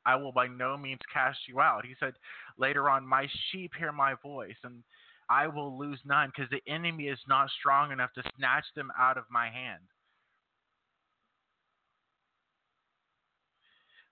[0.05, 1.87] I will by no means cast you out.
[1.87, 2.14] He said
[2.59, 4.57] later on, My sheep hear my voice.
[4.64, 4.83] And
[5.29, 9.16] I will lose none because the enemy is not strong enough to snatch them out
[9.16, 9.83] of my hand.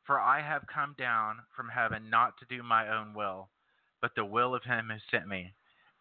[0.04, 3.48] For I have come down from heaven not to do my own will,
[4.00, 5.52] but the will of him who sent me.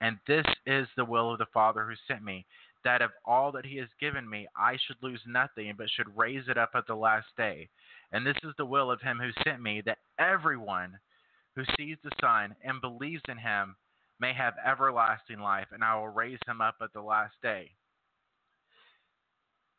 [0.01, 2.45] And this is the will of the Father who sent me,
[2.83, 6.47] that of all that he has given me, I should lose nothing, but should raise
[6.47, 7.67] it up at the last day.
[8.11, 10.97] And this is the will of him who sent me, that everyone
[11.55, 13.75] who sees the Son and believes in him
[14.19, 17.71] may have everlasting life, and I will raise him up at the last day.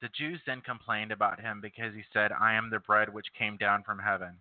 [0.00, 3.58] The Jews then complained about him because he said, I am the bread which came
[3.58, 4.36] down from heaven.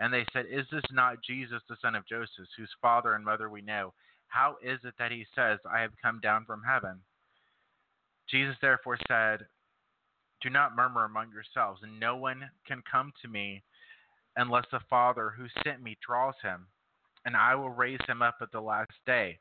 [0.00, 3.48] And they said, Is this not Jesus, the son of Joseph, whose father and mother
[3.48, 3.94] we know?
[4.26, 7.00] How is it that he says, I have come down from heaven?
[8.28, 9.46] Jesus therefore said,
[10.42, 13.62] Do not murmur among yourselves, and no one can come to me
[14.36, 16.66] unless the Father who sent me draws him,
[17.24, 19.38] and I will raise him up at the last day.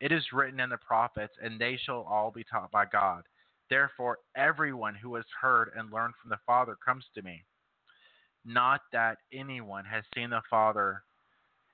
[0.00, 3.22] It is written in the prophets, and they shall all be taught by God.
[3.70, 7.42] Therefore, everyone who has heard and learned from the Father comes to me.
[8.44, 11.02] Not that anyone has seen the Father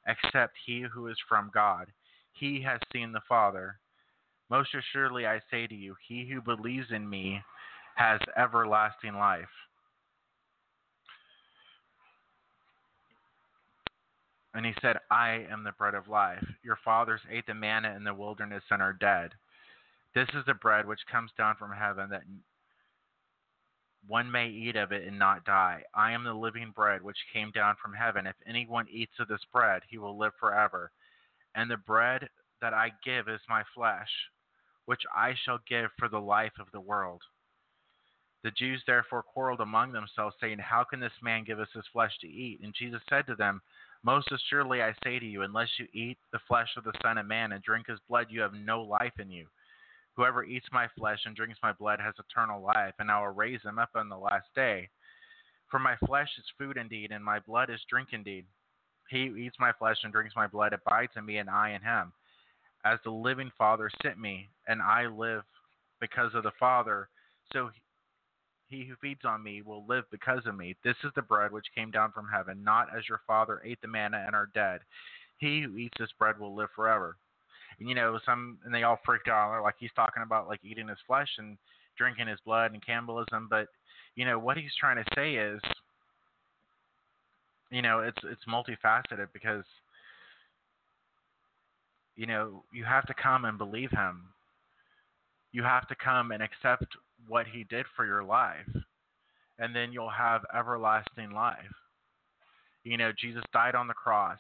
[0.07, 1.92] except he who is from God.
[2.32, 3.78] He has seen the Father.
[4.48, 7.40] Most assuredly, I say to you, he who believes in me
[7.96, 9.48] has everlasting life.
[14.55, 16.44] And he said, I am the bread of life.
[16.62, 19.32] Your fathers ate the manna in the wilderness and are dead.
[20.14, 22.24] This is the bread which comes down from heaven, that
[24.07, 25.82] one may eat of it and not die.
[25.94, 28.26] I am the living bread which came down from heaven.
[28.26, 30.90] If anyone eats of this bread, he will live forever.
[31.55, 32.28] And the bread
[32.61, 34.11] that I give is my flesh,
[34.84, 37.22] which I shall give for the life of the world.
[38.42, 42.12] The Jews therefore quarreled among themselves, saying, How can this man give us his flesh
[42.20, 42.61] to eat?
[42.62, 43.62] And Jesus said to them,
[44.05, 47.26] Most assuredly I say to you, unless you eat the flesh of the Son of
[47.26, 49.46] Man and drink his blood, you have no life in you.
[50.16, 53.62] Whoever eats my flesh and drinks my blood has eternal life, and I will raise
[53.62, 54.88] him up on the last day.
[55.70, 58.44] For my flesh is food indeed, and my blood is drink indeed.
[59.09, 61.82] He who eats my flesh and drinks my blood abides in me, and I in
[61.82, 62.12] him.
[62.84, 65.44] As the living Father sent me, and I live
[66.00, 67.09] because of the Father,
[67.53, 67.70] so
[68.72, 70.74] he who feeds on me will live because of me.
[70.82, 73.88] This is the bread which came down from heaven, not as your father ate the
[73.88, 74.80] manna and are dead.
[75.38, 77.16] He who eats this bread will live forever.
[77.78, 79.62] And you know, some and they all freaked out.
[79.62, 81.58] Like he's talking about like eating his flesh and
[81.98, 83.68] drinking his blood and cannibalism, but
[84.14, 85.60] you know what he's trying to say is,
[87.70, 89.64] you know, it's it's multifaceted because
[92.16, 94.22] you know you have to come and believe him.
[95.52, 96.86] You have to come and accept
[97.28, 98.68] what he did for your life,
[99.58, 101.56] and then you'll have everlasting life.
[102.84, 104.38] You know, Jesus died on the cross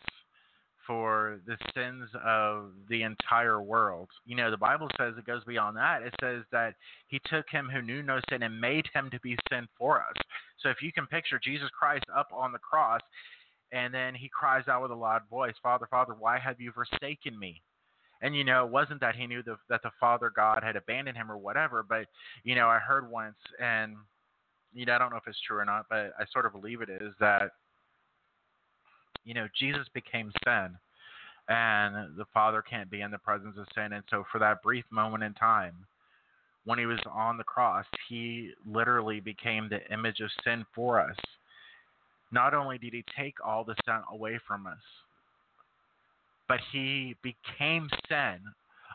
[0.86, 4.08] for the sins of the entire world.
[4.26, 6.02] You know, the Bible says it goes beyond that.
[6.02, 6.74] It says that
[7.06, 10.14] he took him who knew no sin and made him to be sin for us.
[10.60, 13.00] So if you can picture Jesus Christ up on the cross
[13.70, 17.38] and then he cries out with a loud voice, Father, Father, why have you forsaken
[17.38, 17.62] me?
[18.22, 21.16] And you know, it wasn't that he knew the, that the Father God had abandoned
[21.16, 22.06] him or whatever, but
[22.44, 23.96] you know, I heard once, and
[24.72, 26.80] you know, I don't know if it's true or not, but I sort of believe
[26.82, 27.50] it is that
[29.24, 30.70] you know, Jesus became sin,
[31.48, 33.92] and the Father can't be in the presence of sin.
[33.92, 35.74] And so, for that brief moment in time,
[36.64, 41.16] when he was on the cross, he literally became the image of sin for us.
[42.30, 44.78] Not only did he take all the sin away from us,
[46.48, 48.38] but he became sin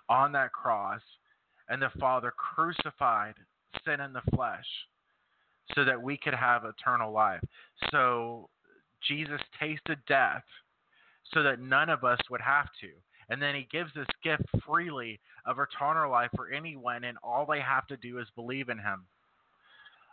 [0.10, 1.02] on that cross,
[1.70, 3.36] and the Father crucified
[3.86, 4.66] sin in the flesh
[5.76, 7.42] so that we could have eternal life.
[7.92, 8.50] So
[9.08, 10.44] Jesus tasted death
[11.34, 12.88] so that none of us would have to.
[13.30, 17.60] And then he gives this gift freely of eternal life for anyone, and all they
[17.60, 19.06] have to do is believe in him.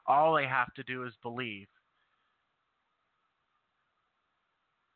[0.07, 1.69] All they have to do is believe.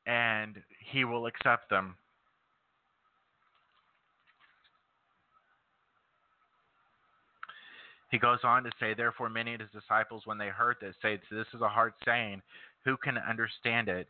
[0.06, 0.56] And
[0.90, 1.94] he will accept them.
[8.10, 11.20] He goes on to say, Therefore, many of his disciples, when they heard this, said,
[11.30, 12.42] This is a hard saying.
[12.84, 14.08] Who can understand it?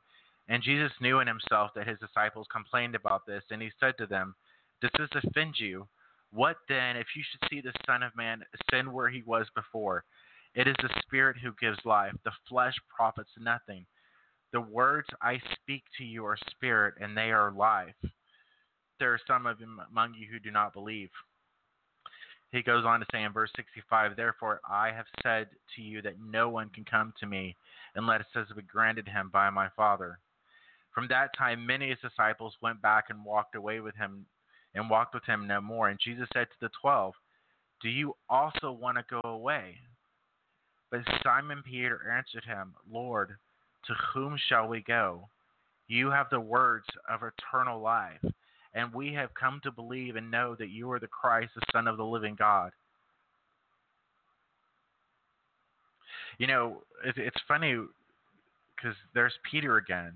[0.49, 4.07] And Jesus knew in himself that his disciples complained about this, and he said to
[4.07, 4.35] them,
[4.81, 5.87] Does this offend you?
[6.31, 10.05] What then, if you should see the Son of Man ascend where he was before?
[10.55, 13.87] It is the Spirit who gives life, the flesh profits nothing.
[14.53, 17.95] The words I speak to you are spirit, and they are life.
[18.99, 21.11] There are some of among you who do not believe.
[22.51, 26.21] He goes on to say in verse 65, Therefore I have said to you that
[26.21, 27.57] no one can come to me
[27.95, 30.19] unless it has been granted him by my Father.
[30.95, 34.25] From that time, many of his disciples went back and walked away with him
[34.75, 35.89] and walked with him no more.
[35.89, 37.15] And Jesus said to the twelve,
[37.83, 39.77] Do you also want to go away?
[40.91, 43.37] But Simon Peter answered him, Lord,
[43.87, 45.29] to whom shall we go?
[45.87, 48.21] You have the words of eternal life
[48.79, 51.89] and we have come to believe and know that you are the Christ, the Son
[51.89, 52.71] of the living God.
[56.39, 57.75] You know, it's funny
[58.77, 60.13] because there's Peter again.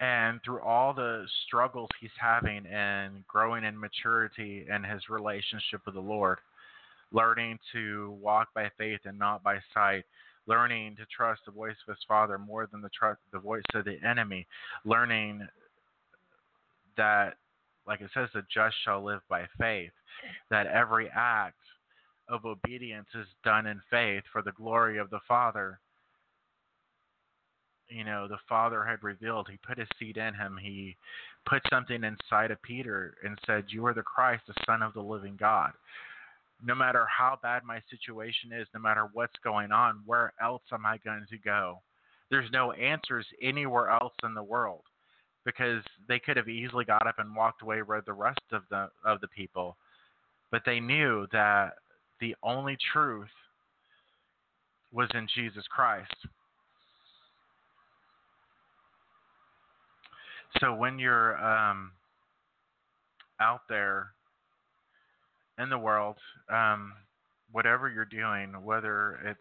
[0.00, 5.94] And through all the struggles he's having and growing in maturity in his relationship with
[5.94, 6.38] the Lord,
[7.12, 10.02] learning to walk by faith and not by sight,
[10.48, 13.84] learning to trust the voice of his father more than the trust the voice of
[13.84, 14.44] the enemy,
[14.84, 15.46] learning
[16.96, 17.34] that
[17.86, 19.92] like it says the just shall live by faith,
[20.50, 21.58] that every act
[22.28, 25.78] of obedience is done in faith for the glory of the Father.
[27.88, 30.58] You know, the Father had revealed, He put His seed in him.
[30.60, 30.96] He
[31.46, 35.02] put something inside of Peter and said, You are the Christ, the Son of the
[35.02, 35.72] living God.
[36.64, 40.86] No matter how bad my situation is, no matter what's going on, where else am
[40.86, 41.82] I going to go?
[42.30, 44.84] There's no answers anywhere else in the world
[45.44, 48.88] because they could have easily got up and walked away with the rest of the
[49.04, 49.76] of the people
[50.54, 51.72] but they knew that
[52.20, 53.26] the only truth
[54.92, 56.14] was in Jesus Christ.
[60.60, 61.90] So when you're um,
[63.40, 64.10] out there
[65.58, 66.18] in the world,
[66.48, 66.92] um,
[67.50, 69.40] whatever you're doing, whether it's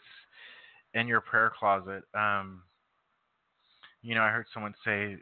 [0.96, 2.64] in your prayer closet, um,
[4.02, 5.18] you know, I heard someone say,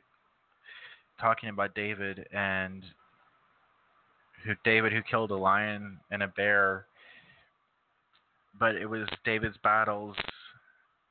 [1.22, 2.84] talking about David and
[4.44, 6.88] who David who killed a lion and a bear
[8.60, 10.16] but it was David's battles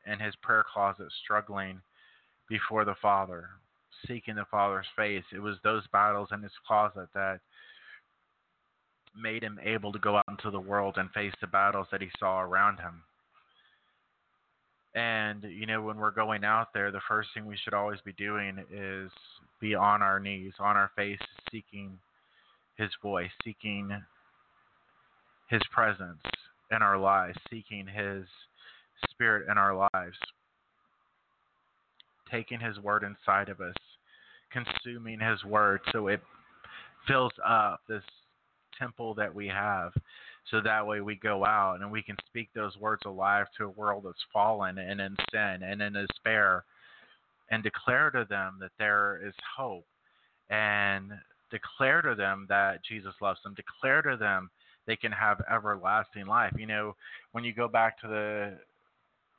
[0.06, 1.80] in his prayer closet, struggling
[2.48, 3.48] before the Father,
[4.06, 5.24] seeking the Father's face.
[5.32, 7.40] It was those battles in his closet that
[9.20, 12.10] made him able to go out into the world and face the battles that he
[12.18, 13.02] saw around him.
[14.94, 18.12] And, you know, when we're going out there, the first thing we should always be
[18.12, 19.10] doing is
[19.60, 21.18] be on our knees, on our face,
[21.52, 21.98] seeking
[22.76, 23.90] his voice, seeking
[25.48, 26.18] his presence,
[26.70, 28.24] in our lives, seeking His
[29.10, 30.16] Spirit in our lives,
[32.30, 33.74] taking His Word inside of us,
[34.52, 36.20] consuming His Word so it
[37.06, 38.04] fills up this
[38.78, 39.92] temple that we have.
[40.50, 43.68] So that way we go out and we can speak those words alive to a
[43.68, 46.64] world that's fallen and in sin and in despair
[47.50, 49.86] and declare to them that there is hope
[50.48, 51.12] and
[51.50, 53.54] declare to them that Jesus loves them.
[53.54, 54.50] Declare to them
[54.86, 56.52] they can have everlasting life.
[56.56, 56.96] You know,
[57.32, 58.58] when you go back to the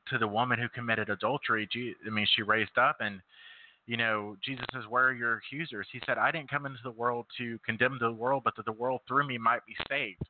[0.09, 1.69] to the woman who committed adultery,
[2.05, 3.21] I mean, she raised up and
[3.87, 5.87] you know, Jesus says, Where are your accusers?
[5.91, 8.71] He said, I didn't come into the world to condemn the world, but that the
[8.71, 10.21] world through me might be saved.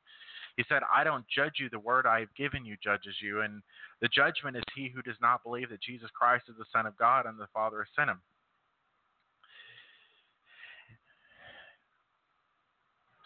[0.58, 1.70] He said, I don't judge you.
[1.70, 3.41] The word I have given you judges you.
[3.41, 3.62] And
[4.02, 6.97] the judgment is he who does not believe that Jesus Christ is the Son of
[6.97, 8.20] God and the Father has sent him.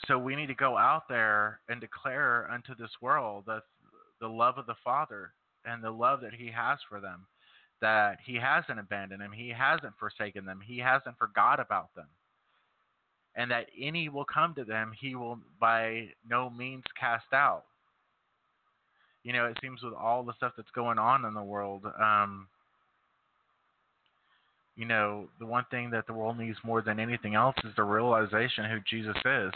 [0.08, 3.62] So we need to go out there and declare unto this world the
[4.22, 5.34] the love of the Father
[5.66, 7.26] and the love that He has for them,
[7.82, 12.08] that He hasn't abandoned them, He hasn't forsaken them, He hasn't forgot about them,
[13.36, 17.64] and that any will come to them, He will by no means cast out.
[19.24, 22.48] You know, it seems with all the stuff that's going on in the world, um,
[24.76, 27.84] you know, the one thing that the world needs more than anything else is the
[27.84, 29.54] realization who Jesus is.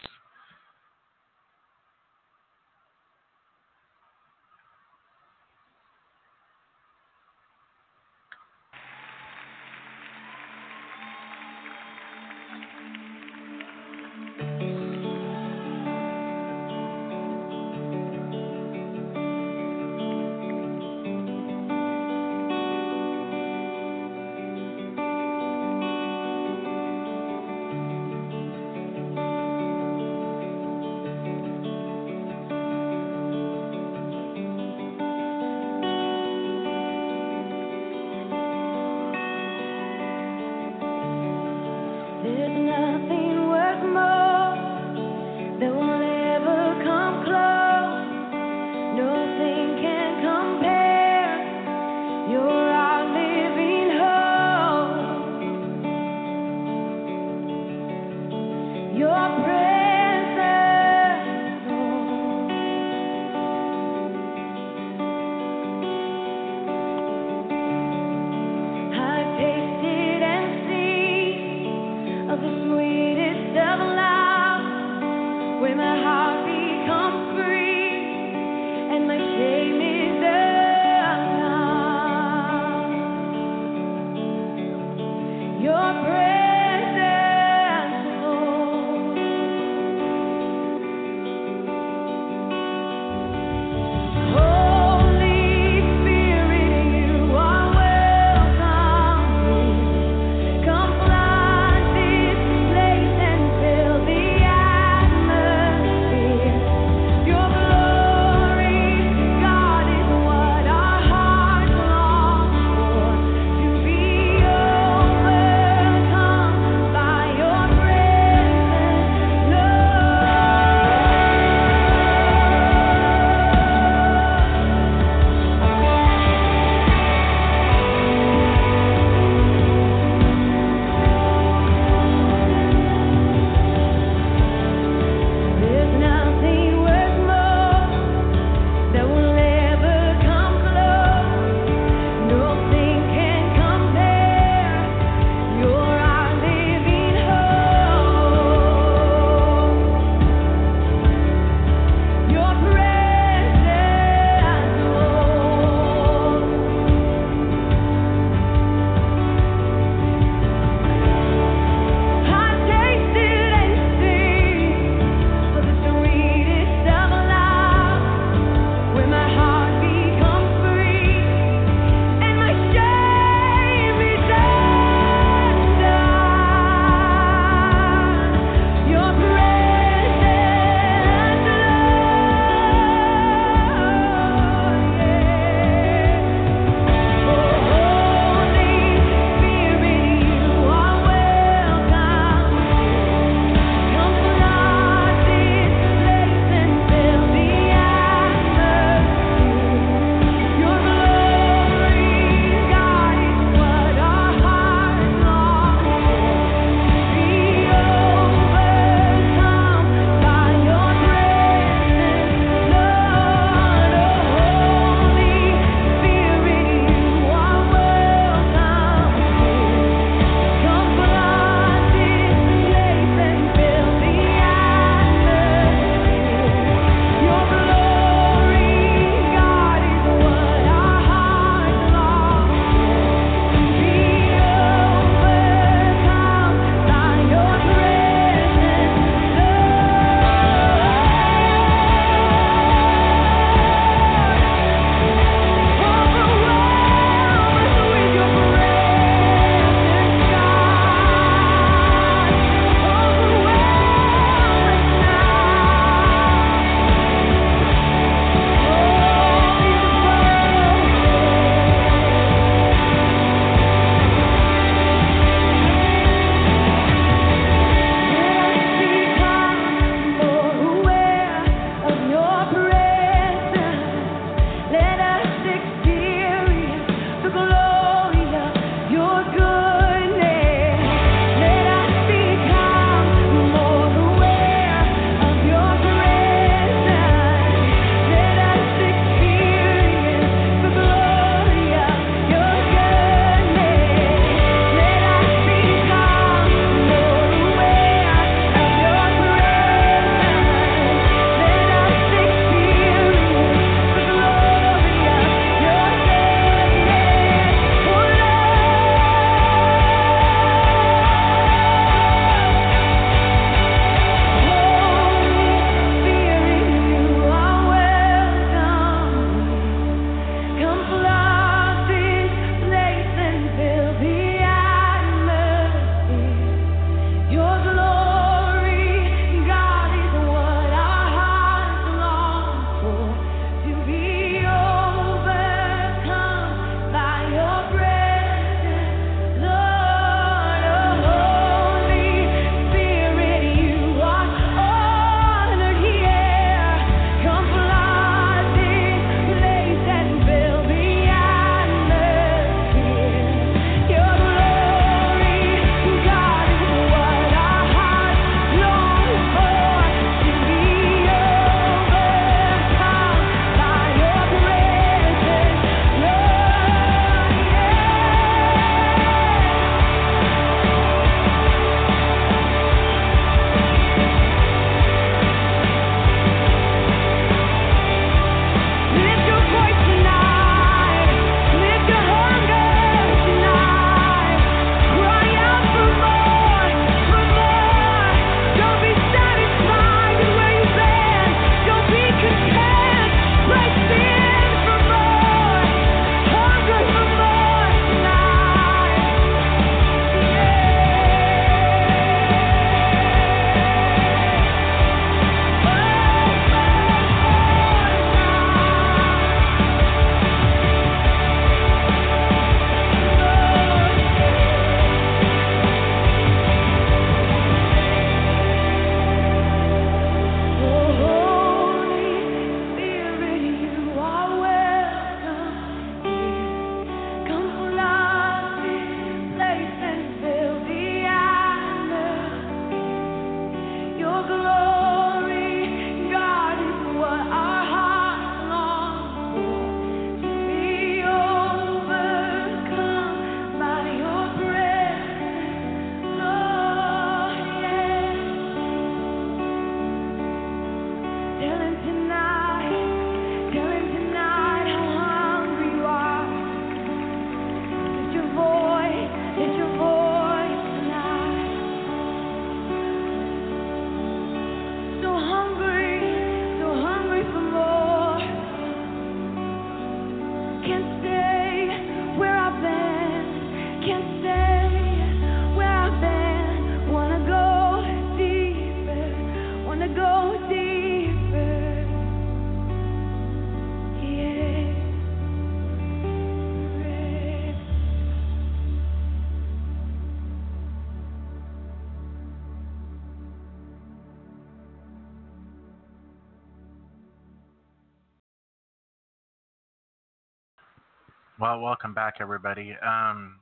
[501.50, 502.76] Well, welcome back, everybody.
[502.86, 503.38] Um,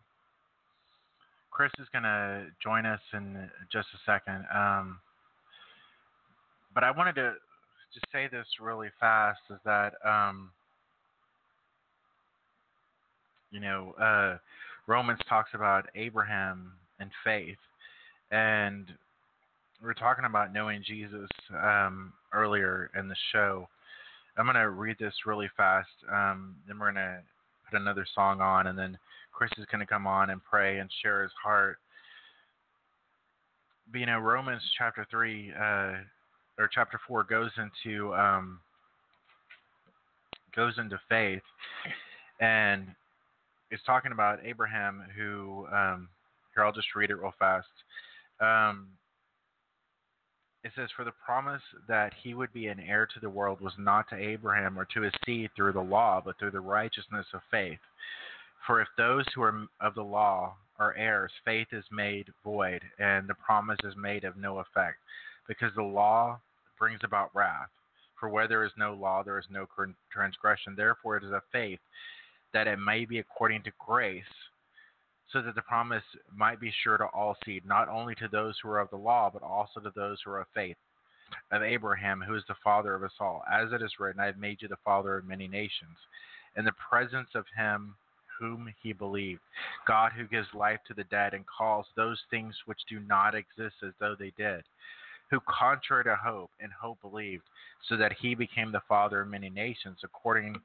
[1.51, 4.45] Chris is going to join us in just a second.
[4.55, 4.99] Um,
[6.73, 7.33] but I wanted to
[7.93, 10.51] just say this really fast is that, um,
[13.51, 14.37] you know, uh,
[14.87, 17.57] Romans talks about Abraham and faith.
[18.31, 18.85] And
[19.83, 21.29] we are talking about knowing Jesus
[21.61, 23.67] um, earlier in the show.
[24.37, 25.89] I'm going to read this really fast.
[26.09, 27.19] Um, then we're going to
[27.69, 28.97] put another song on, and then
[29.31, 31.77] Chris is going to come on and pray and share his heart.
[33.91, 35.93] But, you know, Romans chapter 3 uh,
[36.57, 38.59] or chapter 4 goes into um,
[40.55, 41.43] goes into faith,
[42.41, 42.87] and
[43.71, 46.09] is talking about Abraham who um,
[46.53, 47.67] here I'll just read it real fast.
[48.39, 48.87] Um,
[50.63, 53.73] it says, For the promise that he would be an heir to the world was
[53.77, 57.41] not to Abraham or to his seed through the law, but through the righteousness of
[57.51, 57.79] faith.
[58.65, 63.27] For if those who are of the law are heirs, faith is made void, and
[63.27, 64.97] the promise is made of no effect,
[65.47, 66.39] because the law
[66.77, 67.69] brings about wrath.
[68.19, 69.67] For where there is no law, there is no
[70.11, 70.75] transgression.
[70.75, 71.79] Therefore, it is of faith
[72.53, 74.23] that it may be according to grace
[75.31, 76.03] so that the promise
[76.35, 79.29] might be sure to all seed, not only to those who are of the law,
[79.31, 80.77] but also to those who are of faith,
[81.51, 83.43] of Abraham, who is the father of us all.
[83.51, 85.97] As it is written, I have made you the father of many nations,
[86.55, 87.95] in the presence of him
[88.39, 89.41] whom he believed,
[89.87, 93.75] God who gives life to the dead and calls those things which do not exist
[93.83, 94.63] as though they did
[95.29, 97.43] who contrary to hope and hope believed,
[97.87, 100.55] so that he became the father of many nations, according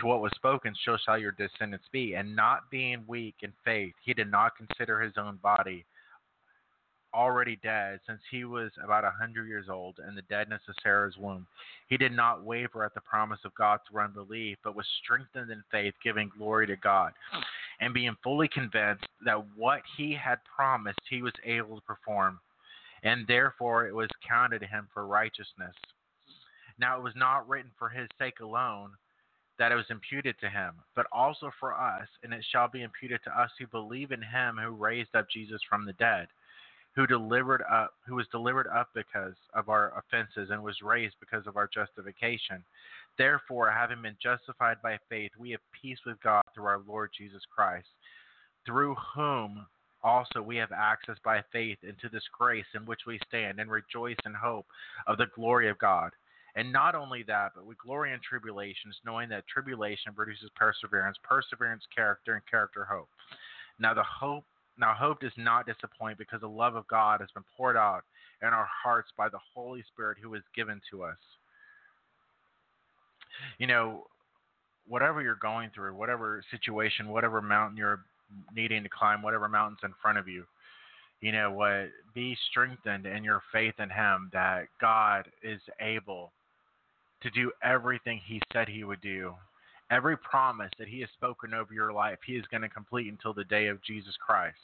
[0.00, 2.14] to what was spoken, so shall your descendants be.
[2.14, 5.84] And not being weak in faith, he did not consider his own body
[7.12, 11.16] already dead, since he was about a hundred years old, and the deadness of Sarah's
[11.16, 11.46] womb.
[11.88, 15.62] He did not waver at the promise of God through unbelief, but was strengthened in
[15.70, 17.12] faith, giving glory to God,
[17.80, 22.38] and being fully convinced that what he had promised he was able to perform
[23.02, 25.74] and therefore it was counted to him for righteousness.
[26.78, 28.92] Now it was not written for his sake alone
[29.58, 33.20] that it was imputed to him, but also for us, and it shall be imputed
[33.24, 36.28] to us who believe in him who raised up Jesus from the dead,
[36.96, 41.46] who delivered up who was delivered up because of our offenses and was raised because
[41.46, 42.64] of our justification.
[43.18, 47.42] Therefore, having been justified by faith, we have peace with God through our Lord Jesus
[47.54, 47.88] Christ,
[48.64, 49.66] through whom
[50.02, 54.16] also, we have access by faith into this grace in which we stand and rejoice
[54.24, 54.66] in hope
[55.06, 56.12] of the glory of God.
[56.56, 61.84] And not only that, but we glory in tribulations, knowing that tribulation produces perseverance, perseverance,
[61.94, 63.08] character, and character, hope.
[63.78, 64.44] Now, the hope
[64.78, 68.02] now hope does not disappoint because the love of God has been poured out
[68.40, 71.18] in our hearts by the Holy Spirit who is given to us.
[73.58, 74.06] You know,
[74.88, 78.00] whatever you're going through, whatever situation, whatever mountain you're
[78.54, 80.44] needing to climb whatever mountains in front of you.
[81.20, 81.88] You know what?
[82.14, 86.32] Be strengthened in your faith in Him that God is able
[87.22, 89.34] to do everything He said He would do.
[89.90, 93.34] Every promise that He has spoken over your life, He is going to complete until
[93.34, 94.56] the day of Jesus Christ.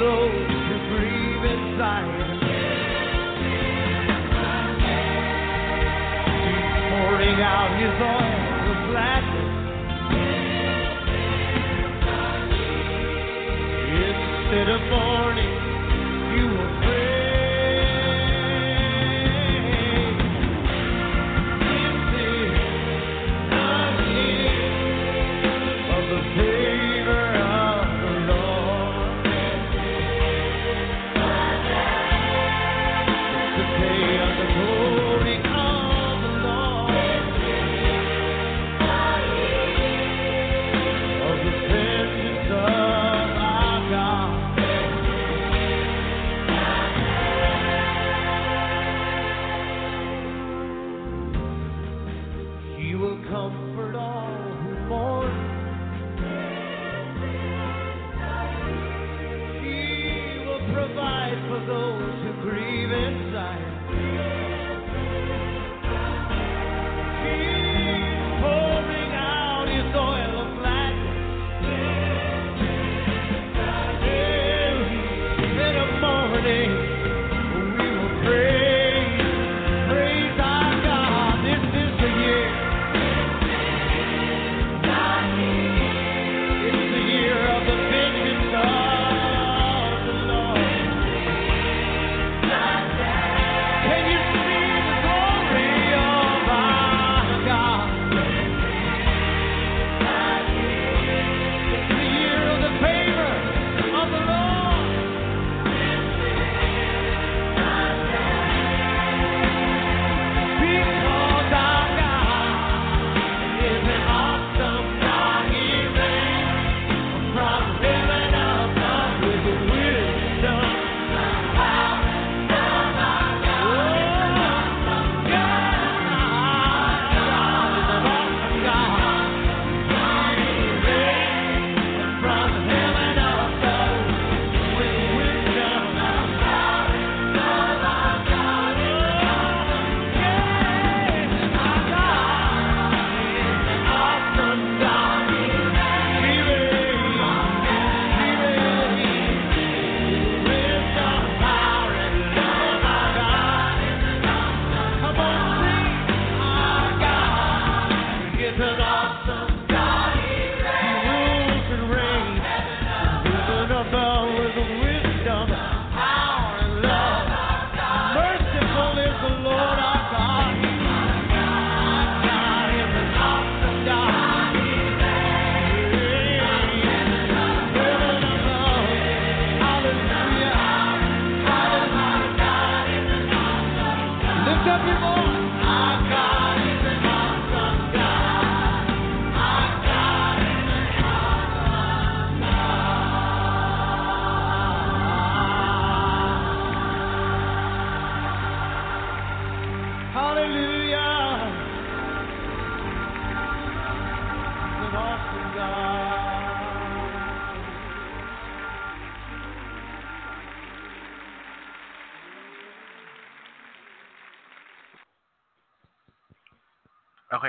[0.00, 0.55] road.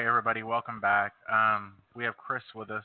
[0.04, 0.41] Everybody.
[0.41, 1.14] Welcome back.
[1.32, 2.84] Um, we have Chris with us,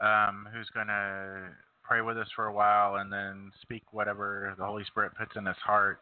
[0.00, 1.50] um, who's going to
[1.82, 5.44] pray with us for a while and then speak whatever the Holy Spirit puts in
[5.44, 6.00] his heart.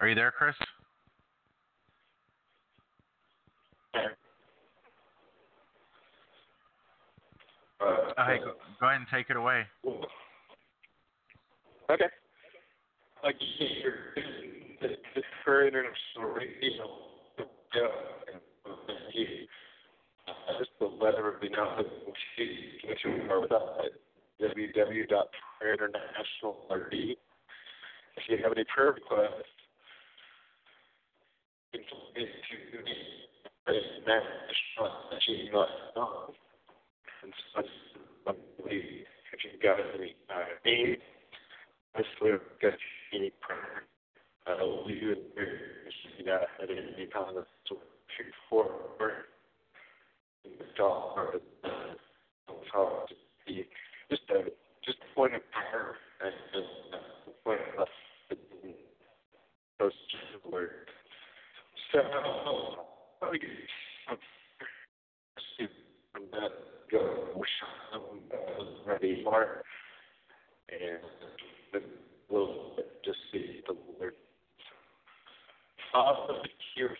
[0.00, 0.56] Are you there, Chris?
[3.94, 3.98] Uh,
[7.82, 9.62] Oh, hey, go, go ahead and take it away.
[11.88, 12.04] Okay.
[13.22, 13.36] Like
[15.68, 17.10] international radio,
[20.58, 21.86] just to let everybody know that
[23.06, 23.50] we are with
[24.40, 26.94] www.prayerinternational.rd.
[28.16, 29.44] If you have any prayer requests,
[31.72, 31.88] you can
[34.06, 36.34] national.gmail.com.
[37.22, 37.62] And so,
[38.26, 38.32] I
[38.66, 41.02] if you've got any uh, needs,
[41.94, 42.78] Basically, get
[43.12, 43.82] any prayer.
[44.46, 47.36] Uh, we do see that at any time
[48.16, 49.24] of forward.
[50.76, 51.32] Dollar,
[53.08, 53.64] to
[54.10, 54.44] just a
[54.84, 57.88] just a point of prayer and just a point of
[59.78, 59.92] those
[60.50, 60.88] words.
[61.92, 61.98] So,
[63.22, 63.48] I guess
[66.12, 66.52] from that
[66.90, 67.48] go wish
[67.92, 68.00] I'm
[68.86, 69.62] ready for
[70.70, 74.14] and a little bit just see the Lord.
[75.92, 76.34] Father,
[76.76, 76.96] here,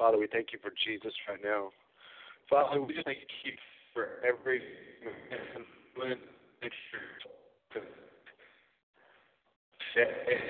[0.00, 1.68] Father, we thank you for Jesus right now.
[2.48, 3.52] Father, we just thank you
[3.92, 4.62] for every
[5.94, 6.20] moment,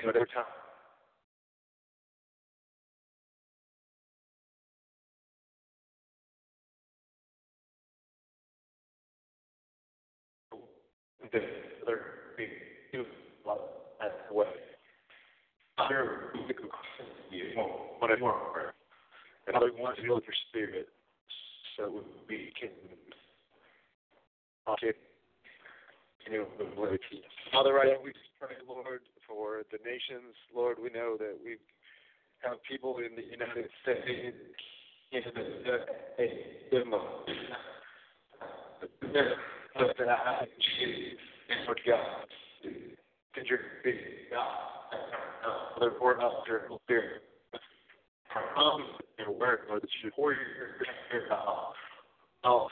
[0.05, 0.45] whatever time.
[13.99, 14.45] That way.
[15.77, 16.69] Other musical
[17.29, 18.73] you want more.
[19.51, 20.87] And other want to feel with your spirit
[21.75, 22.69] so we can.
[27.51, 30.33] Father, right now we just pray, Lord, for the nations.
[30.55, 31.57] Lord, we know that we
[32.47, 34.37] have people in the United States,
[35.11, 35.83] Canada,
[41.67, 42.25] Lord God,
[43.45, 43.95] you're big
[44.31, 44.47] God,
[45.73, 47.23] Father, pour out your spirit.
[48.33, 48.43] Come
[49.17, 51.73] your word, Lord, that you pour your out.
[52.43, 52.67] Oh,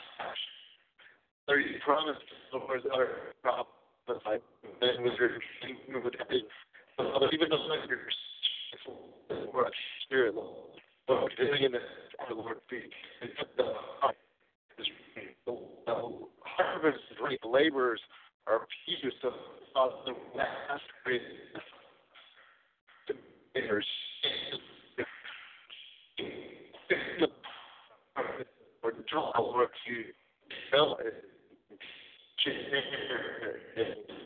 [1.59, 2.19] you promised,
[2.53, 3.07] Lord, that our
[3.41, 4.41] problems, like,
[4.79, 5.29] then your
[5.61, 6.03] kingdom
[7.33, 7.99] even though your
[9.53, 9.73] Lord,
[10.05, 10.35] spirit,
[12.69, 12.89] be
[13.57, 13.65] the
[16.45, 18.01] harvest is great, laborers
[18.47, 19.31] are few, so
[19.73, 21.21] Father, last great
[28.83, 30.03] or draw Lord to
[30.71, 31.23] fill it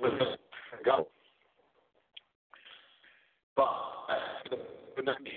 [0.01, 0.13] with
[0.85, 1.07] go.
[3.55, 3.67] But
[4.95, 5.31] would not be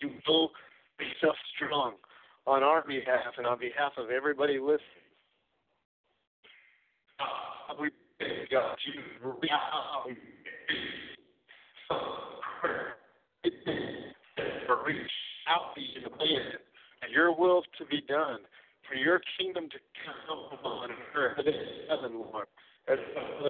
[0.00, 0.50] you will
[0.98, 1.94] be self strong
[2.46, 5.03] on our behalf and on behalf of everybody listening.
[7.80, 7.90] We
[8.86, 9.02] you
[16.02, 16.08] to
[17.02, 18.40] and your will to be done,
[18.88, 21.54] for your kingdom to come on earth as
[21.88, 22.46] heaven, Lord.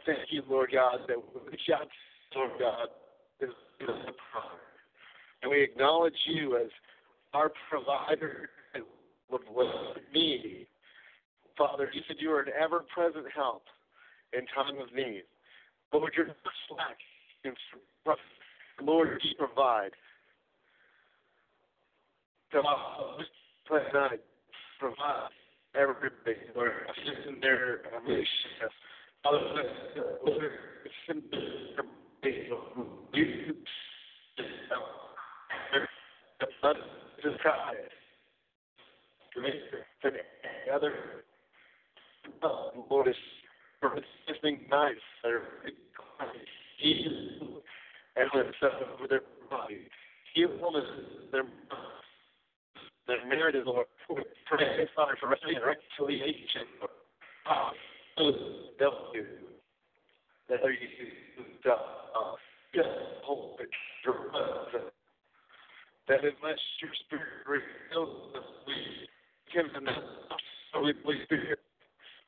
[0.07, 1.17] Thank you, Lord God, that
[2.35, 2.89] Lord God,
[3.41, 3.51] is,
[3.81, 4.59] the.
[5.43, 6.71] And we acknowledge you as
[7.33, 8.49] our provider
[9.31, 9.67] with what
[10.13, 10.64] we need.
[11.57, 13.63] Father, you said you are an ever present help
[14.33, 15.23] in time of need.
[15.93, 16.37] Lord, you're not
[16.69, 16.99] slack.
[18.83, 19.91] Lord, you provide.
[22.53, 23.31] So uh, just
[23.67, 24.21] pray tonight,
[24.81, 25.31] provide
[25.79, 26.73] everybody, Lord,
[27.29, 28.75] in their relationships.
[29.23, 29.39] Father,
[36.41, 36.77] the blood
[37.41, 37.75] cry.
[40.75, 40.93] Other
[42.91, 43.15] Lord is
[44.29, 44.95] listening nice
[48.17, 48.47] and with
[49.01, 49.21] with their
[49.51, 49.89] body.
[50.37, 51.45] Their
[53.07, 53.87] their marriage is Lord.
[54.47, 56.67] Pray Father for reconciliation.
[60.49, 60.73] That are
[62.75, 62.89] just
[63.25, 63.61] hold
[66.09, 68.75] that unless your spirit reveals us, we
[69.53, 69.71] can
[70.73, 70.93] Holy
[71.25, 71.59] Spirit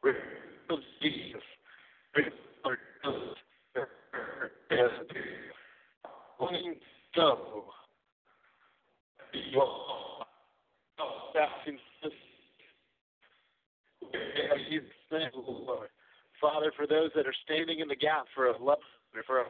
[0.02, 1.42] reveals Jesus.
[6.38, 6.78] Only
[7.14, 7.64] go.
[14.70, 14.82] You
[15.34, 15.88] Lord.
[16.40, 18.82] Father, for those that are standing in the gap for a loved
[19.12, 19.44] one, for a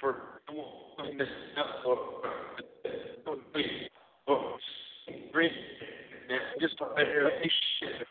[0.00, 0.16] for
[6.60, 8.06] just a relationship.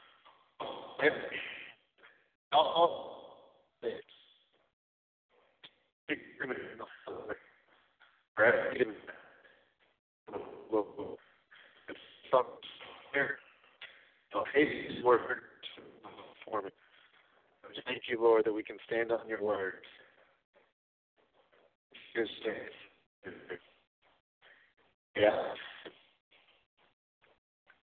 [17.85, 19.73] Thank you, Lord, that we can stand on your word.
[22.15, 22.31] Just
[25.15, 25.29] yeah.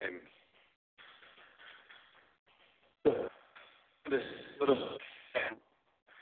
[0.01, 0.13] And
[4.10, 4.22] this
[4.60, 4.76] little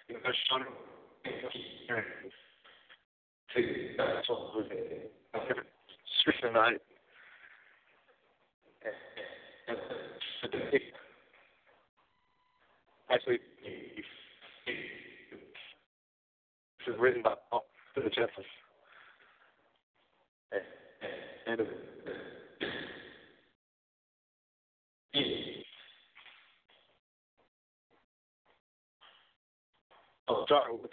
[0.07, 0.65] you know, Sean
[3.97, 4.64] that's all
[6.19, 6.81] street tonight.
[13.11, 13.39] Actually,
[16.85, 17.30] this is written to
[17.95, 18.45] the Jeffers.
[20.51, 21.68] And, and
[30.27, 30.91] I'll start with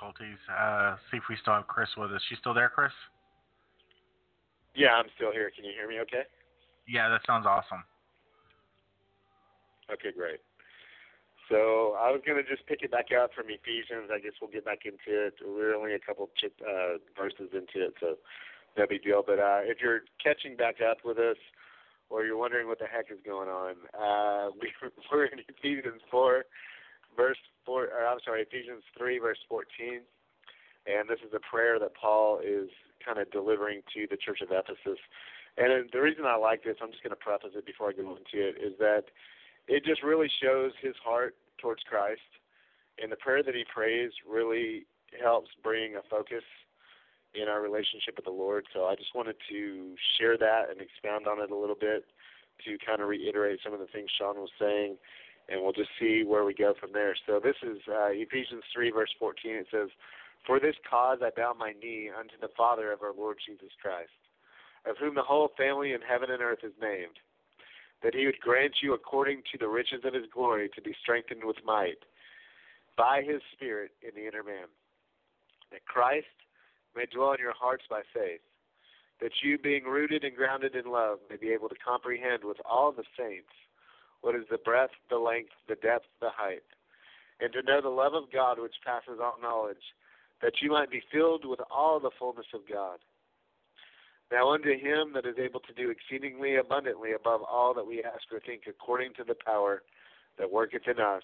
[0.00, 0.38] difficulties.
[0.48, 2.22] Uh, see if we still have Chris with us.
[2.30, 2.92] You still there, Chris?
[4.74, 5.50] Yeah, I'm still here.
[5.54, 6.22] Can you hear me okay?
[6.88, 7.84] Yeah, that sounds awesome.
[9.92, 10.40] Okay, great.
[11.48, 14.10] So I was going to just pick it back up from Ephesians.
[14.14, 15.34] I guess we'll get back into it.
[15.44, 18.14] We're only a couple chip, uh, verses into it, so
[18.78, 19.24] no big deal.
[19.26, 21.36] But uh, if you're catching back up with us,
[22.08, 24.70] or you're wondering what the heck is going on, uh, we,
[25.12, 26.44] we're in Ephesians 4,
[27.16, 27.38] verse
[27.70, 27.84] 4.
[27.86, 30.02] Or I'm sorry, Ephesians 3, verse 14,
[30.90, 32.68] and this is a prayer that Paul is
[32.98, 34.98] kind of delivering to the church of Ephesus.
[35.56, 38.18] And the reason I like this, I'm just going to preface it before I go
[38.18, 39.04] into it, is that
[39.68, 42.26] it just really shows his heart towards Christ.
[43.00, 44.86] And the prayer that he prays really
[45.22, 46.44] helps bring a focus
[47.34, 48.66] in our relationship with the Lord.
[48.74, 52.04] So I just wanted to share that and expound on it a little bit
[52.66, 54.96] to kind of reiterate some of the things Sean was saying,
[55.50, 57.14] and we'll just see where we go from there.
[57.26, 59.50] So this is uh, Ephesians 3, verse 14.
[59.52, 59.88] It says,
[60.46, 64.14] For this cause I bow my knee unto the Father of our Lord Jesus Christ,
[64.86, 67.18] of whom the whole family in heaven and earth is named
[68.02, 71.44] that he would grant you according to the riches of his glory to be strengthened
[71.44, 71.98] with might
[72.96, 74.68] by his Spirit in the inner man,
[75.70, 76.26] that Christ
[76.96, 78.40] may dwell in your hearts by faith,
[79.20, 82.92] that you, being rooted and grounded in love, may be able to comprehend with all
[82.92, 83.52] the saints
[84.22, 86.62] what is the breadth, the length, the depth, the height,
[87.40, 89.94] and to know the love of God which passes all knowledge,
[90.42, 92.98] that you might be filled with all the fullness of God.
[94.30, 98.22] Now unto him that is able to do exceedingly abundantly above all that we ask
[98.32, 99.82] or think, according to the power
[100.38, 101.22] that worketh in us,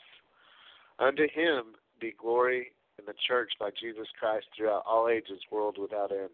[0.98, 6.10] unto him be glory in the church by Jesus Christ throughout all ages, world without
[6.10, 6.30] end.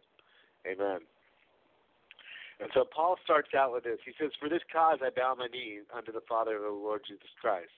[0.67, 1.01] Amen.
[2.63, 3.99] And so Paul starts out with this.
[4.07, 7.03] He says, For this cause I bow my knee unto the Father of the Lord
[7.07, 7.75] Jesus Christ.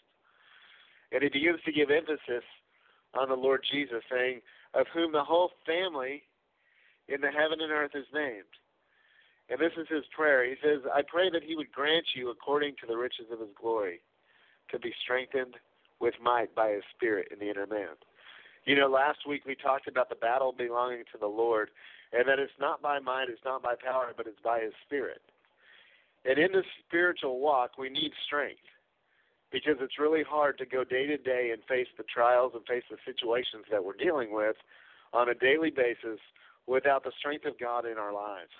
[1.10, 2.44] And he begins to give emphasis
[3.14, 4.40] on the Lord Jesus, saying,
[4.74, 6.24] Of whom the whole family
[7.08, 8.52] in the heaven and earth is named.
[9.48, 10.44] And this is his prayer.
[10.44, 13.56] He says, I pray that he would grant you, according to the riches of his
[13.58, 14.00] glory,
[14.70, 15.56] to be strengthened
[16.00, 17.96] with might by his Spirit in the inner man.
[18.66, 21.70] You know, last week we talked about the battle belonging to the Lord,
[22.12, 25.22] and that it's not by might, it's not by power, but it's by his Spirit.
[26.24, 28.60] And in this spiritual walk, we need strength
[29.52, 32.82] because it's really hard to go day to day and face the trials and face
[32.90, 34.56] the situations that we're dealing with
[35.12, 36.18] on a daily basis
[36.66, 38.50] without the strength of God in our lives.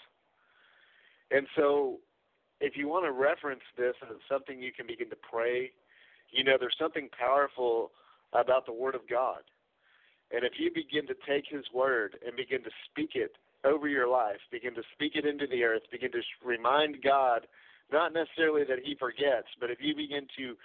[1.30, 1.98] And so,
[2.60, 5.72] if you want to reference this as something you can begin to pray,
[6.30, 7.90] you know, there's something powerful
[8.32, 9.42] about the Word of God.
[10.34, 14.08] And if you begin to take His Word and begin to speak it over your
[14.08, 17.46] life, begin to speak it into the earth, begin to remind God,
[17.92, 20.56] not necessarily that He forgets, but if you begin to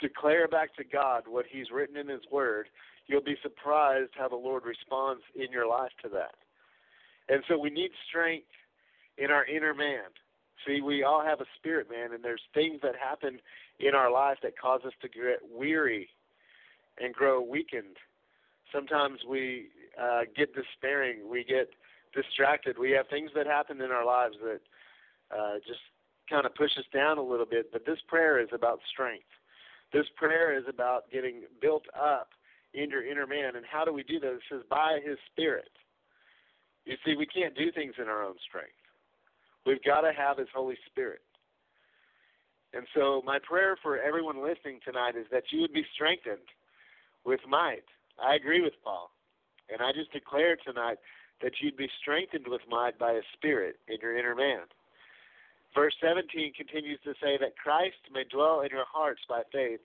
[0.00, 2.68] declare back to God what He's written in His Word,
[3.06, 6.34] you'll be surprised how the Lord responds in your life to that.
[7.28, 8.48] And so we need strength
[9.18, 10.10] in our inner man.
[10.66, 13.40] See, we all have a spirit man, and there's things that happen
[13.80, 16.08] in our life that cause us to get weary
[16.98, 17.96] and grow weakened.
[18.72, 19.68] Sometimes we
[20.00, 21.70] uh, get despairing, we get
[22.14, 22.78] distracted.
[22.78, 24.60] We have things that happen in our lives that
[25.36, 25.80] uh, just
[26.28, 27.72] kind of push us down a little bit.
[27.72, 29.24] But this prayer is about strength.
[29.92, 32.30] This prayer is about getting built up
[32.74, 33.56] in your inner man.
[33.56, 34.32] And how do we do that?
[34.32, 35.70] It says by His Spirit.
[36.84, 38.72] You see, we can't do things in our own strength.
[39.66, 41.20] We've got to have His Holy Spirit.
[42.74, 46.48] And so, my prayer for everyone listening tonight is that you would be strengthened
[47.24, 47.84] with might.
[48.22, 49.10] I agree with Paul.
[49.70, 50.98] And I just declare tonight
[51.42, 54.62] that you'd be strengthened with might by His Spirit in your inner man.
[55.74, 59.80] Verse 17 continues to say that Christ may dwell in your hearts by faith,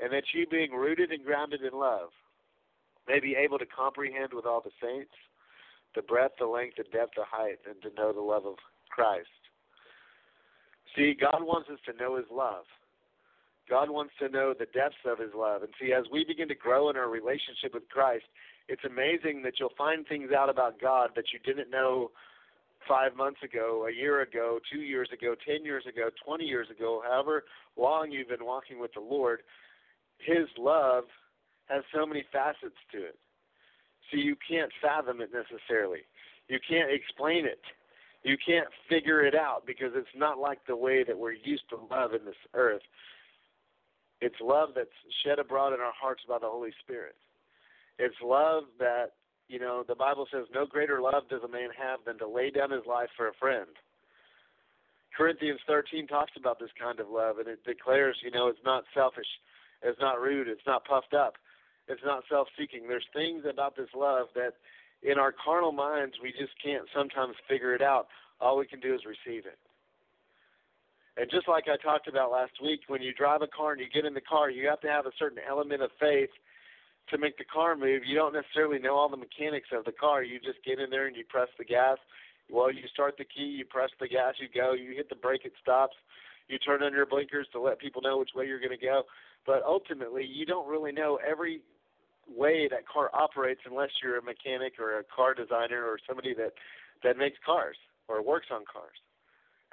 [0.00, 2.10] and that you, being rooted and grounded in love,
[3.06, 5.12] may be able to comprehend with all the saints
[5.94, 8.56] the breadth, the length, the depth, the height, and to know the love of
[8.90, 9.28] Christ.
[10.96, 12.64] See, God wants us to know His love.
[13.68, 15.62] God wants to know the depths of His love.
[15.62, 18.24] And see, as we begin to grow in our relationship with Christ,
[18.68, 22.10] it's amazing that you'll find things out about God that you didn't know
[22.88, 27.02] five months ago, a year ago, two years ago, ten years ago, twenty years ago,
[27.04, 27.44] however
[27.76, 29.40] long you've been walking with the Lord.
[30.18, 31.04] His love
[31.66, 33.18] has so many facets to it.
[34.12, 36.00] See, you can't fathom it necessarily.
[36.48, 37.60] You can't explain it
[38.24, 41.76] you can't figure it out because it's not like the way that we're used to
[41.76, 42.82] love in this earth.
[44.20, 47.16] It's love that's shed abroad in our hearts by the Holy Spirit.
[47.98, 49.12] It's love that,
[49.48, 52.50] you know, the Bible says no greater love does a man have than to lay
[52.50, 53.68] down his life for a friend.
[55.16, 58.84] Corinthians 13 talks about this kind of love, and it declares, you know, it's not
[58.94, 59.28] selfish.
[59.82, 60.48] It's not rude.
[60.48, 61.34] It's not puffed up.
[61.86, 62.88] It's not self seeking.
[62.88, 64.54] There's things about this love that
[65.02, 68.08] in our carnal minds we just can't sometimes figure it out.
[68.40, 69.58] All we can do is receive it.
[71.16, 73.86] And just like I talked about last week, when you drive a car and you
[73.92, 76.30] get in the car, you have to have a certain element of faith
[77.10, 78.02] to make the car move.
[78.04, 80.24] You don't necessarily know all the mechanics of the car.
[80.24, 81.98] You just get in there and you press the gas.
[82.50, 85.42] Well, you start the key, you press the gas, you go, you hit the brake,
[85.44, 85.96] it stops.
[86.48, 89.04] You turn on your blinkers to let people know which way you're going to go.
[89.46, 91.60] But ultimately, you don't really know every
[92.28, 96.52] way that car operates unless you're a mechanic or a car designer or somebody that
[97.02, 97.76] that makes cars
[98.08, 98.96] or works on cars.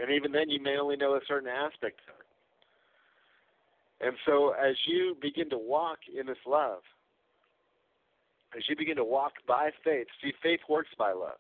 [0.02, 4.08] And even then, you may only know a certain aspect of it.
[4.08, 6.82] And so, as you begin to walk in this love,
[8.58, 11.38] as you begin to walk by faith, see, faith works by love.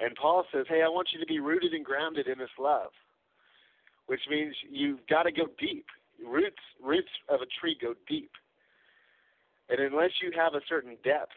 [0.00, 2.90] And Paul says, hey, I want you to be rooted and grounded in this love,
[4.06, 5.86] which means you've got to go deep.
[6.24, 8.30] Roots, roots of a tree go deep.
[9.68, 11.32] And unless you have a certain depth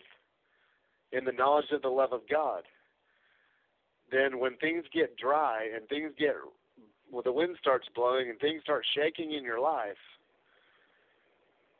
[1.12, 2.64] in the knowledge of the love of God,
[4.12, 6.36] then when things get dry and things get,
[7.12, 9.98] well, the wind starts blowing and things start shaking in your life,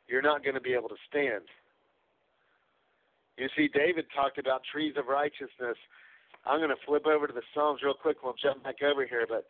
[0.08, 1.44] you're not going to be able to stand.
[3.36, 5.76] You see, David talked about trees of righteousness.
[6.46, 8.22] I'm going to flip over to the Psalms real quick.
[8.22, 9.46] We'll jump back over here, but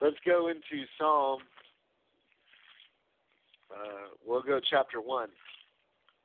[0.00, 1.40] let's go into Psalm.
[3.70, 5.28] Uh, we'll go chapter 1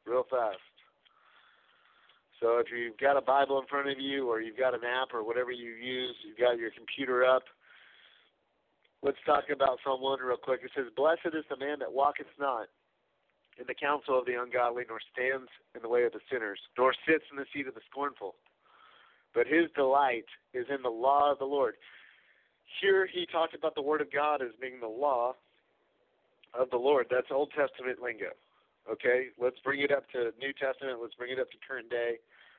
[0.05, 0.57] real fast.
[2.41, 5.13] So if you've got a Bible in front of you or you've got an app
[5.13, 7.43] or whatever you use, you've got your computer up,
[9.03, 10.61] let's talk about Psalm 1 real quick.
[10.63, 12.65] It says, Blessed is the man that walketh not
[13.59, 16.93] in the counsel of the ungodly, nor stands in the way of the sinners, nor
[17.05, 18.33] sits in the seat of the scornful.
[19.35, 21.75] But his delight is in the law of the Lord.
[22.81, 25.35] Here he talked about the Word of God as being the law
[26.57, 27.05] of the Lord.
[27.11, 28.33] That's Old Testament lingo.
[28.89, 30.99] Okay, let's bring it up to New Testament.
[31.01, 32.15] Let's bring it up to current day.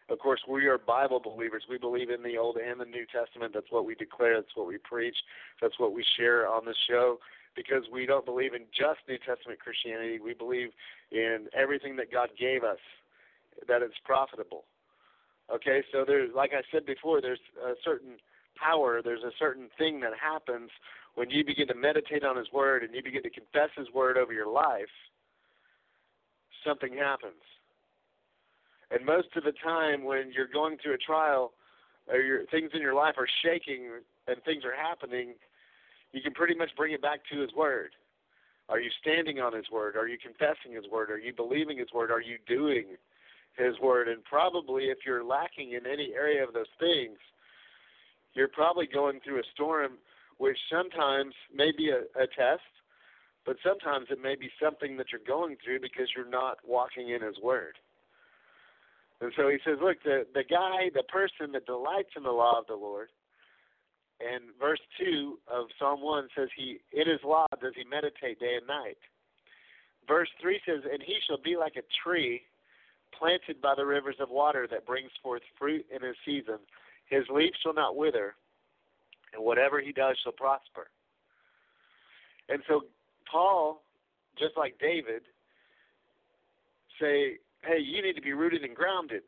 [0.09, 1.65] Of course, we are Bible believers.
[1.69, 3.53] We believe in the Old and the New Testament.
[3.55, 4.35] That's what we declare.
[4.35, 5.17] That's what we preach.
[5.61, 7.19] That's what we share on the show
[7.55, 10.19] because we don't believe in just New Testament Christianity.
[10.23, 10.69] We believe
[11.11, 12.79] in everything that God gave us,
[13.69, 14.65] that it's profitable.
[15.53, 18.17] Okay, so there's, like I said before, there's a certain
[18.57, 20.71] power, there's a certain thing that happens
[21.15, 24.17] when you begin to meditate on His Word and you begin to confess His Word
[24.17, 24.93] over your life
[26.67, 27.43] something happens.
[28.91, 31.53] And most of the time, when you're going through a trial,
[32.09, 33.89] or your things in your life are shaking
[34.27, 35.35] and things are happening,
[36.13, 37.91] you can pretty much bring it back to His Word.
[38.69, 39.97] Are you standing on His Word?
[39.97, 41.11] Are you confessing His Word?
[41.11, 42.11] Are you believing His Word?
[42.11, 42.97] Are you doing
[43.57, 44.09] His Word?
[44.09, 47.19] And probably, if you're lacking in any area of those things,
[48.35, 49.93] you're probably going through a storm,
[50.39, 52.63] which sometimes may be a, a test,
[53.45, 57.23] but sometimes it may be something that you're going through because you're not walking in
[57.23, 57.77] His Word.
[59.23, 62.59] And so he says, look, the, the guy, the person that delights in the law
[62.59, 63.09] of the Lord,
[64.19, 68.55] and verse 2 of Psalm 1 says, he In his law does he meditate day
[68.59, 68.99] and night.
[70.09, 72.43] Verse 3 says, And he shall be like a tree
[73.17, 76.59] planted by the rivers of water that brings forth fruit in his season.
[77.07, 78.35] His leaf shall not wither,
[79.33, 80.89] and whatever he does shall prosper.
[82.49, 82.83] And so
[83.33, 83.83] Paul,
[84.39, 85.23] just like David,
[87.01, 89.23] say, hey, you need to be rooted and grounded.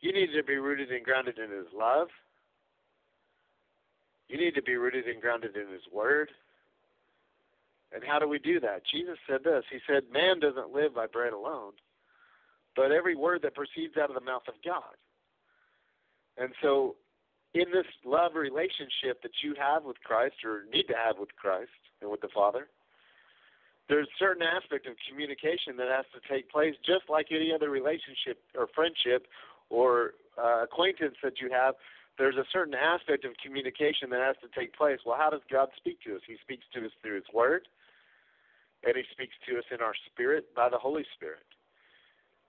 [0.00, 2.08] You need to be rooted and grounded in His love.
[4.28, 6.30] You need to be rooted and grounded in His Word.
[7.92, 8.82] And how do we do that?
[8.90, 11.72] Jesus said this He said, Man doesn't live by bread alone,
[12.76, 14.94] but every word that proceeds out of the mouth of God.
[16.38, 16.94] And so,
[17.52, 21.70] in this love relationship that you have with Christ or need to have with Christ
[22.00, 22.68] and with the Father,
[23.90, 27.68] there's a certain aspect of communication that has to take place, just like any other
[27.68, 29.26] relationship or friendship
[29.68, 31.74] or uh, acquaintance that you have.
[32.16, 35.02] There's a certain aspect of communication that has to take place.
[35.04, 36.22] Well, how does God speak to us?
[36.24, 37.66] He speaks to us through His Word,
[38.86, 41.42] and He speaks to us in our spirit by the Holy Spirit.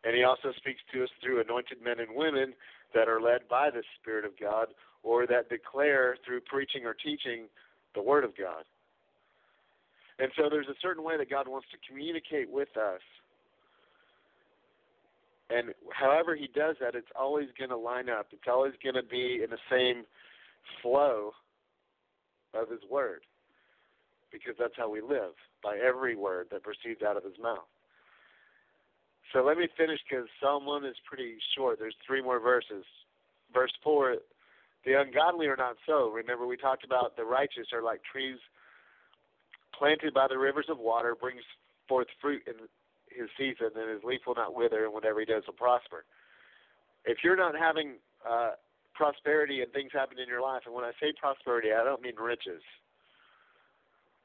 [0.05, 2.53] And He also speaks to us through anointed men and women
[2.93, 4.67] that are led by the Spirit of God
[5.01, 7.49] or that declare through preaching or teaching
[7.95, 8.61] the Word of God.
[10.21, 13.01] And so there's a certain way that God wants to communicate with us.
[15.49, 18.27] And however He does that, it's always going to line up.
[18.31, 20.03] It's always going to be in the same
[20.83, 21.31] flow
[22.53, 23.21] of His Word.
[24.31, 25.33] Because that's how we live,
[25.63, 27.67] by every word that proceeds out of His mouth.
[29.33, 31.79] So let me finish because Psalm 1 is pretty short.
[31.79, 32.85] There's three more verses.
[33.51, 34.17] Verse 4
[34.85, 36.11] The ungodly are not so.
[36.11, 38.37] Remember, we talked about the righteous are like trees
[39.81, 41.41] planted by the rivers of water brings
[41.89, 42.53] forth fruit in
[43.09, 46.05] his season, and his leaf will not wither, and whatever he does will prosper.
[47.03, 48.51] If you're not having uh,
[48.93, 52.15] prosperity and things happen in your life, and when I say prosperity, I don't mean
[52.15, 52.61] riches,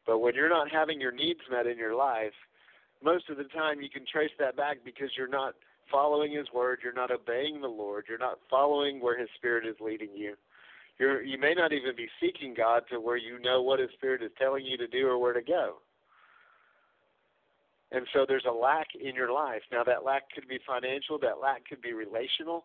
[0.06, 2.36] but when you're not having your needs met in your life,
[3.02, 5.54] most of the time you can trace that back because you're not
[5.90, 9.76] following his word, you're not obeying the Lord, you're not following where his spirit is
[9.80, 10.34] leading you.
[10.98, 14.22] You're you may not even be seeking God to where you know what his spirit
[14.22, 15.76] is telling you to do or where to go.
[17.92, 19.62] And so there's a lack in your life.
[19.70, 22.64] Now that lack could be financial, that lack could be relational,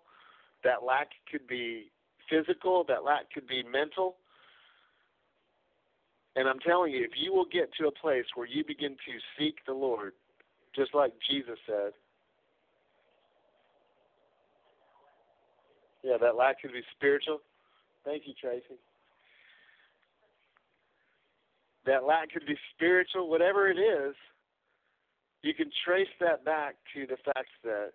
[0.63, 1.91] that lack could be
[2.29, 4.15] physical, that lack could be mental.
[6.35, 9.13] And I'm telling you, if you will get to a place where you begin to
[9.37, 10.13] seek the Lord,
[10.75, 11.91] just like Jesus said,
[16.03, 17.41] yeah, that lack could be spiritual.
[18.05, 18.79] Thank you, Tracy.
[21.85, 24.15] That lack could be spiritual, whatever it is,
[25.41, 27.91] you can trace that back to the fact that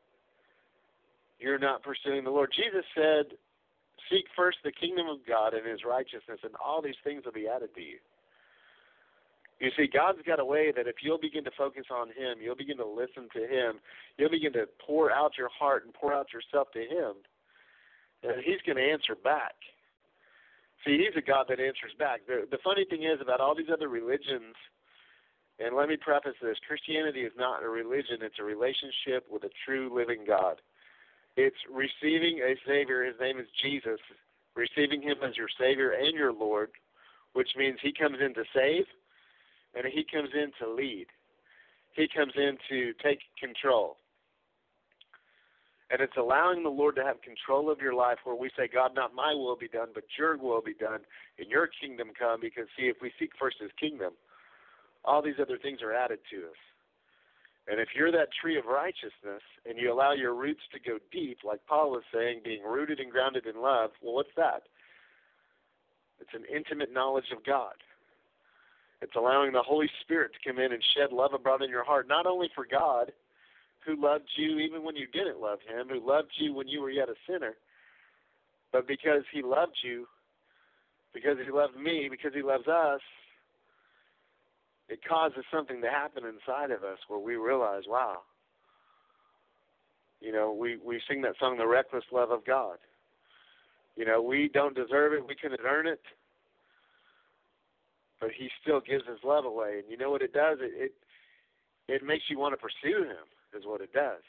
[1.38, 2.50] you're not pursuing the Lord.
[2.56, 3.36] Jesus said,
[4.10, 7.48] Seek first the kingdom of God and his righteousness, and all these things will be
[7.48, 7.98] added to you.
[9.60, 12.56] You see, God's got a way that if you'll begin to focus on Him, you'll
[12.56, 13.80] begin to listen to Him,
[14.18, 17.14] you'll begin to pour out your heart and pour out yourself to Him,
[18.22, 19.54] and He's going to answer back.
[20.86, 22.20] See, He's a God that answers back.
[22.26, 24.54] The, the funny thing is about all these other religions,
[25.58, 29.50] and let me preface this Christianity is not a religion, it's a relationship with a
[29.66, 30.62] true living God.
[31.36, 33.98] It's receiving a Savior, His name is Jesus,
[34.54, 36.70] receiving Him as your Savior and your Lord,
[37.32, 38.84] which means He comes in to save
[39.74, 41.06] and He comes in to lead.
[41.94, 43.96] He comes in to take control.
[45.90, 48.92] And it's allowing the Lord to have control of your life where we say, God,
[48.94, 51.00] not my will be done, but your will be done,
[51.38, 52.40] and your kingdom come.
[52.40, 54.12] Because, see, if we seek first his kingdom,
[55.04, 56.58] all these other things are added to us.
[57.68, 61.38] And if you're that tree of righteousness and you allow your roots to go deep,
[61.44, 64.62] like Paul was saying, being rooted and grounded in love, well, what's that?
[66.20, 67.74] It's an intimate knowledge of God.
[69.02, 72.08] It's allowing the Holy Spirit to come in and shed love abroad in your heart,
[72.08, 73.12] not only for God,
[73.86, 76.90] who loved you even when you didn't love Him, who loved you when you were
[76.90, 77.54] yet a sinner,
[78.72, 80.06] but because He loved you,
[81.14, 83.00] because He loved me, because He loves us,
[84.88, 88.18] it causes something to happen inside of us where we realize, wow,
[90.20, 92.78] you know, we, we sing that song, The Reckless Love of God.
[93.96, 96.00] You know, we don't deserve it, we couldn't earn it
[98.20, 99.80] but he still gives his love away.
[99.82, 100.58] And you know what it does?
[100.60, 100.92] It it,
[101.88, 103.26] it makes you want to pursue him.
[103.56, 104.22] Is what it does.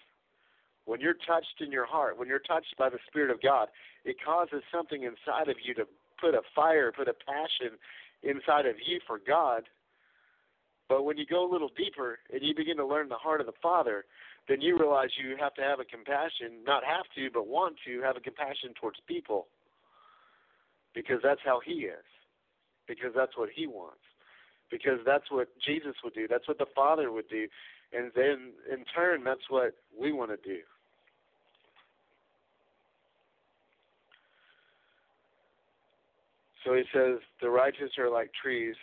[0.85, 3.67] When you're touched in your heart, when you're touched by the Spirit of God,
[4.05, 5.85] it causes something inside of you to
[6.19, 7.77] put a fire, put a passion
[8.23, 9.63] inside of you for God.
[10.87, 13.47] But when you go a little deeper and you begin to learn the heart of
[13.47, 14.05] the Father,
[14.47, 17.99] then you realize you have to have a compassion, not have to, but want to
[18.01, 19.47] have a compassion towards people.
[20.95, 22.07] Because that's how He is
[22.87, 24.01] because that's what he wants.
[24.71, 26.27] Because that's what Jesus would do.
[26.27, 27.47] That's what the Father would do.
[27.93, 30.59] And then in turn, that's what we want to do.
[36.65, 38.75] So he says, the righteous are like trees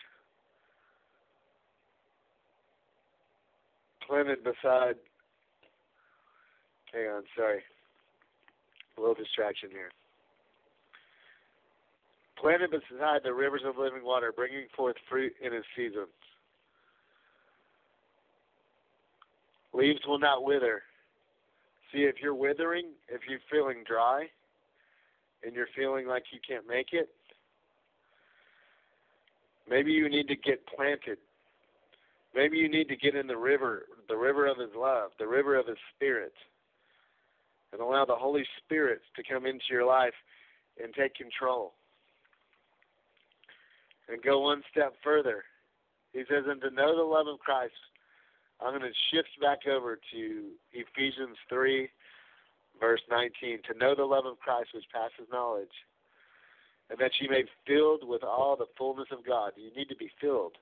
[4.06, 4.94] planted beside.
[6.92, 7.60] Hang on, sorry.
[8.96, 9.90] A little distraction here
[12.44, 16.12] planted beside the rivers of living water, bringing forth fruit in its seasons.
[19.74, 20.82] Leaves will not wither.
[21.92, 24.26] See, if you're withering, if you're feeling dry,
[25.44, 27.08] and you're feeling like you can't make it,
[29.68, 31.18] maybe you need to get planted.
[32.34, 35.56] Maybe you need to get in the river, the river of His love, the river
[35.56, 36.32] of His Spirit,
[37.72, 40.14] and allow the Holy Spirit to come into your life
[40.82, 41.74] and take control
[44.08, 45.44] and go one step further.
[46.12, 47.72] He says, and to know the love of Christ,
[48.64, 51.88] I'm going to shift back over to Ephesians 3,
[52.80, 53.58] verse 19.
[53.70, 55.74] To know the love of Christ which passes knowledge,
[56.90, 59.52] and that you may be filled with all the fullness of God.
[59.56, 60.56] You need to be filled.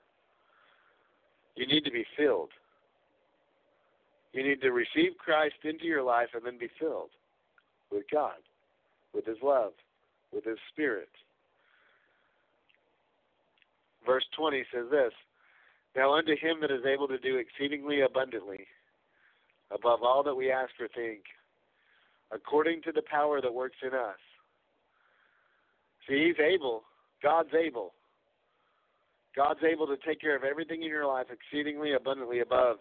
[1.54, 2.50] You need to be filled.
[4.32, 7.10] You need to receive Christ into your life and then be filled
[7.90, 8.40] with God,
[9.14, 9.72] with His love,
[10.32, 11.08] with His Spirit
[14.06, 15.12] verse 20 says this
[15.94, 18.66] Now unto him that is able to do exceedingly abundantly,
[19.70, 21.24] above all that we ask or think,
[22.30, 24.16] according to the power that works in us.
[26.08, 26.82] See, he's able.
[27.22, 27.92] God's able.
[29.36, 32.78] God's able to take care of everything in your life exceedingly abundantly above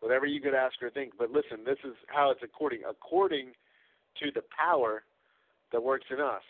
[0.00, 1.12] whatever you could ask or think.
[1.18, 3.52] But listen, this is how it's according according
[4.22, 5.04] to the power
[5.72, 6.42] that works in us.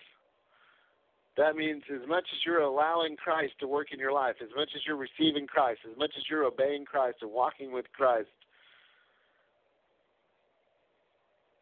[1.37, 4.71] That means as much as you're allowing Christ to work in your life, as much
[4.75, 8.29] as you're receiving Christ, as much as you're obeying Christ and walking with Christ,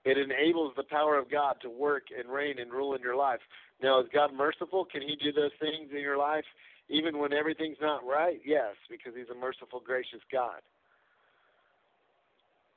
[0.05, 3.41] it enables the power of God to work and reign and rule in your life.
[3.83, 4.85] Now, is God merciful?
[4.85, 6.45] Can He do those things in your life
[6.89, 8.41] even when everything's not right?
[8.45, 10.61] Yes, because He's a merciful, gracious God.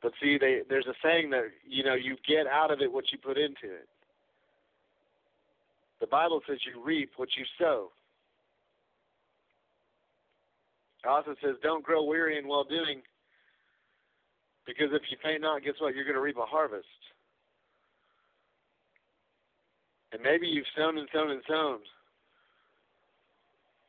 [0.03, 3.05] But see, they, there's a saying that you know you get out of it what
[3.11, 3.87] you put into it.
[6.03, 7.87] The Bible says you reap what you sow.
[11.01, 13.01] It also says don't grow weary in well doing,
[14.67, 15.95] because if you faint not, guess what?
[15.95, 16.83] You're going to reap a harvest.
[20.11, 21.79] And maybe you've sown and sown and sown.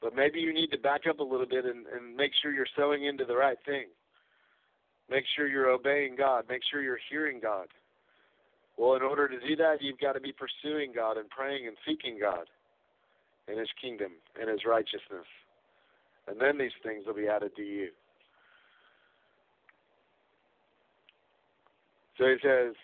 [0.01, 2.65] But maybe you need to back up a little bit and, and make sure you're
[2.77, 3.87] sowing into the right thing.
[5.11, 6.45] Make sure you're obeying God.
[6.49, 7.67] Make sure you're hearing God.
[8.77, 11.77] Well, in order to do that, you've got to be pursuing God and praying and
[11.87, 12.47] seeking God
[13.49, 15.27] and His kingdom and His righteousness.
[16.27, 17.89] And then these things will be added to you.
[22.19, 22.75] So he says,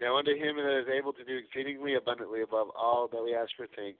[0.00, 3.50] Now unto him that is able to do exceedingly abundantly above all that we ask
[3.58, 3.96] or think,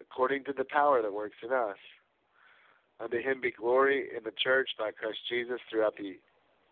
[0.00, 1.78] according to the power that works in us,
[3.00, 6.18] unto him be glory in the church by Christ Jesus throughout the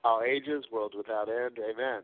[0.04, 1.58] all ages, world without end.
[1.58, 2.02] Amen.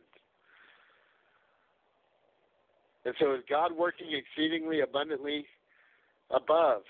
[3.09, 5.47] And so is God working exceedingly abundantly
[6.31, 6.83] above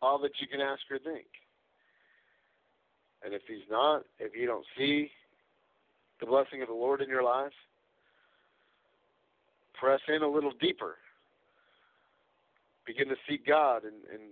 [0.00, 1.26] all that you can ask or think?
[3.22, 5.10] And if he's not, if you don't see
[6.20, 7.52] the blessing of the Lord in your life,
[9.78, 10.94] press in a little deeper.
[12.86, 14.22] Begin to seek God and, and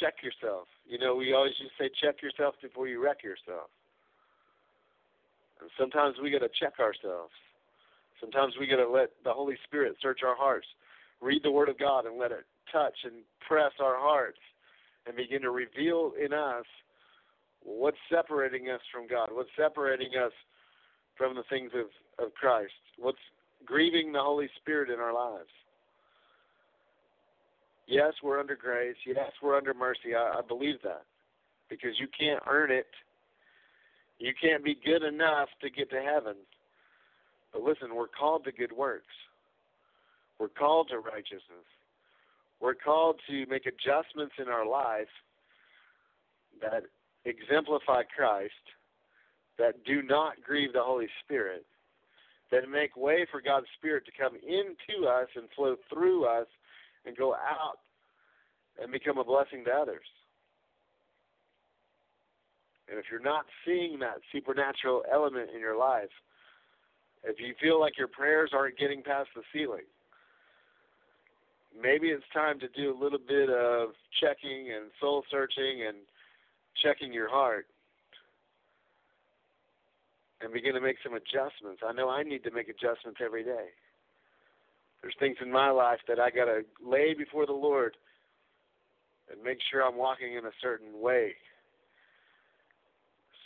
[0.00, 0.66] check yourself.
[0.88, 3.68] You know, we always just say check yourself before you wreck yourself.
[5.60, 7.34] And sometimes we got to check ourselves.
[8.20, 10.66] Sometimes we got to let the Holy Spirit search our hearts.
[11.20, 13.14] Read the Word of God and let it touch and
[13.46, 14.38] press our hearts
[15.06, 16.64] and begin to reveal in us
[17.62, 20.32] what's separating us from God, what's separating us
[21.16, 23.18] from the things of, of Christ, what's
[23.64, 25.48] grieving the Holy Spirit in our lives.
[27.88, 28.96] Yes, we're under grace.
[29.06, 30.14] Yes, we're under mercy.
[30.16, 31.04] I, I believe that
[31.70, 32.86] because you can't earn it.
[34.18, 36.36] You can't be good enough to get to heaven.
[37.56, 39.14] But listen, we're called to good works.
[40.38, 41.64] We're called to righteousness.
[42.60, 45.08] We're called to make adjustments in our life
[46.60, 46.82] that
[47.24, 48.52] exemplify Christ,
[49.58, 51.64] that do not grieve the Holy Spirit,
[52.52, 56.48] that make way for God's Spirit to come into us and flow through us
[57.06, 57.78] and go out
[58.82, 60.04] and become a blessing to others.
[62.90, 66.10] And if you're not seeing that supernatural element in your life,
[67.26, 69.84] if you feel like your prayers aren't getting past the ceiling,
[71.74, 73.90] maybe it's time to do a little bit of
[74.20, 75.98] checking and soul searching and
[76.82, 77.66] checking your heart
[80.40, 81.82] and begin to make some adjustments.
[81.86, 83.68] I know I need to make adjustments every day.
[85.02, 87.96] There's things in my life that I got to lay before the Lord
[89.30, 91.32] and make sure I'm walking in a certain way.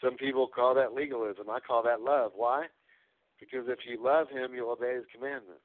[0.03, 1.49] Some people call that legalism.
[1.51, 2.33] I call that love.
[2.35, 2.67] Why?
[3.41, 5.65] Because if you love Him, you'll obey His commandments.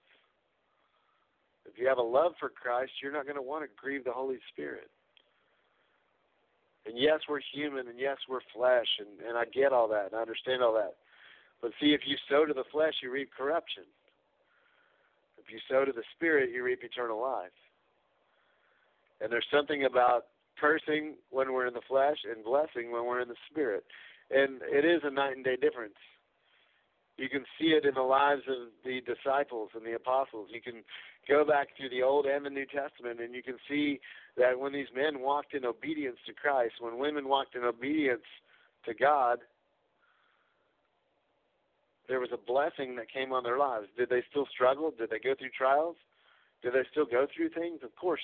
[1.66, 4.12] If you have a love for Christ, you're not going to want to grieve the
[4.12, 4.90] Holy Spirit.
[6.86, 10.16] And yes, we're human, and yes, we're flesh, and, and I get all that, and
[10.16, 10.96] I understand all that.
[11.62, 13.84] But see, if you sow to the flesh, you reap corruption.
[15.38, 17.50] If you sow to the Spirit, you reap eternal life.
[19.20, 20.26] And there's something about
[20.60, 23.84] cursing when we're in the flesh and blessing when we're in the Spirit.
[24.30, 25.96] And it is a night and day difference.
[27.18, 30.50] You can see it in the lives of the disciples and the apostles.
[30.52, 30.84] You can
[31.30, 34.00] go back through the Old and the New Testament, and you can see
[34.38, 38.26] that when these men walked in obedience to Christ, when women walked in obedience
[38.86, 39.40] to God,
[42.08, 43.88] there was a blessing that came on their lives.
[43.98, 44.92] Did they still struggle?
[44.92, 45.96] Did they go through trials?
[46.62, 47.80] Did they still go through things?
[47.82, 48.22] Of course.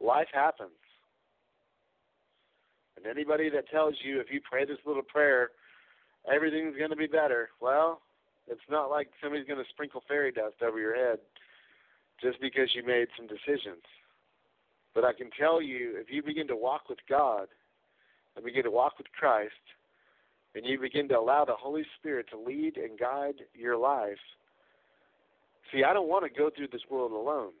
[0.00, 0.70] Life happens.
[2.96, 5.50] And anybody that tells you if you pray this little prayer,
[6.32, 8.02] everything's going to be better, well,
[8.48, 11.18] it's not like somebody's going to sprinkle fairy dust over your head
[12.20, 13.84] just because you made some decisions.
[14.94, 17.46] But I can tell you, if you begin to walk with God
[18.34, 19.52] and begin to walk with Christ,
[20.54, 24.18] and you begin to allow the Holy Spirit to lead and guide your life.
[25.72, 27.52] See, I don't want to go through this world alone.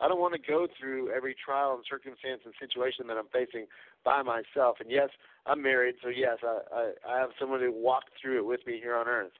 [0.00, 3.66] I don't want to go through every trial and circumstance and situation that I'm facing
[4.04, 4.76] by myself.
[4.80, 5.08] And yes,
[5.46, 8.78] I'm married, so yes, I, I, I have someone to walk through it with me
[8.82, 9.32] here on earth.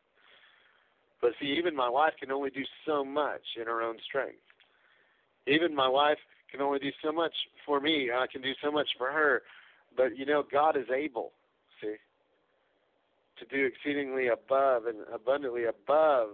[1.21, 4.39] But see, even my wife can only do so much in her own strength.
[5.47, 6.19] Even my wife
[6.51, 7.33] can only do so much
[7.65, 8.11] for me.
[8.15, 9.43] I can do so much for her.
[9.97, 11.33] But you know, God is able,
[11.81, 11.97] see,
[13.39, 16.31] to do exceedingly above and abundantly above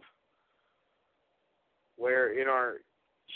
[1.97, 2.77] where in our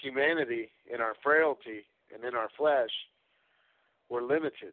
[0.02, 2.90] humanity, in our frailty, and in our flesh,
[4.08, 4.72] we're limited.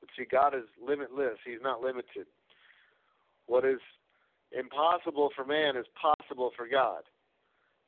[0.00, 1.38] But see, God is limitless.
[1.44, 2.26] He's not limited.
[3.46, 3.80] What is
[4.56, 7.02] impossible for man is possible for God.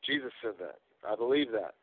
[0.06, 0.76] Jesus said that.
[1.08, 1.74] I believe that.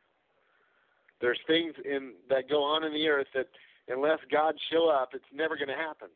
[1.22, 3.48] There's things in that go on in the earth that
[3.88, 6.10] unless God show up, it's never going to happen.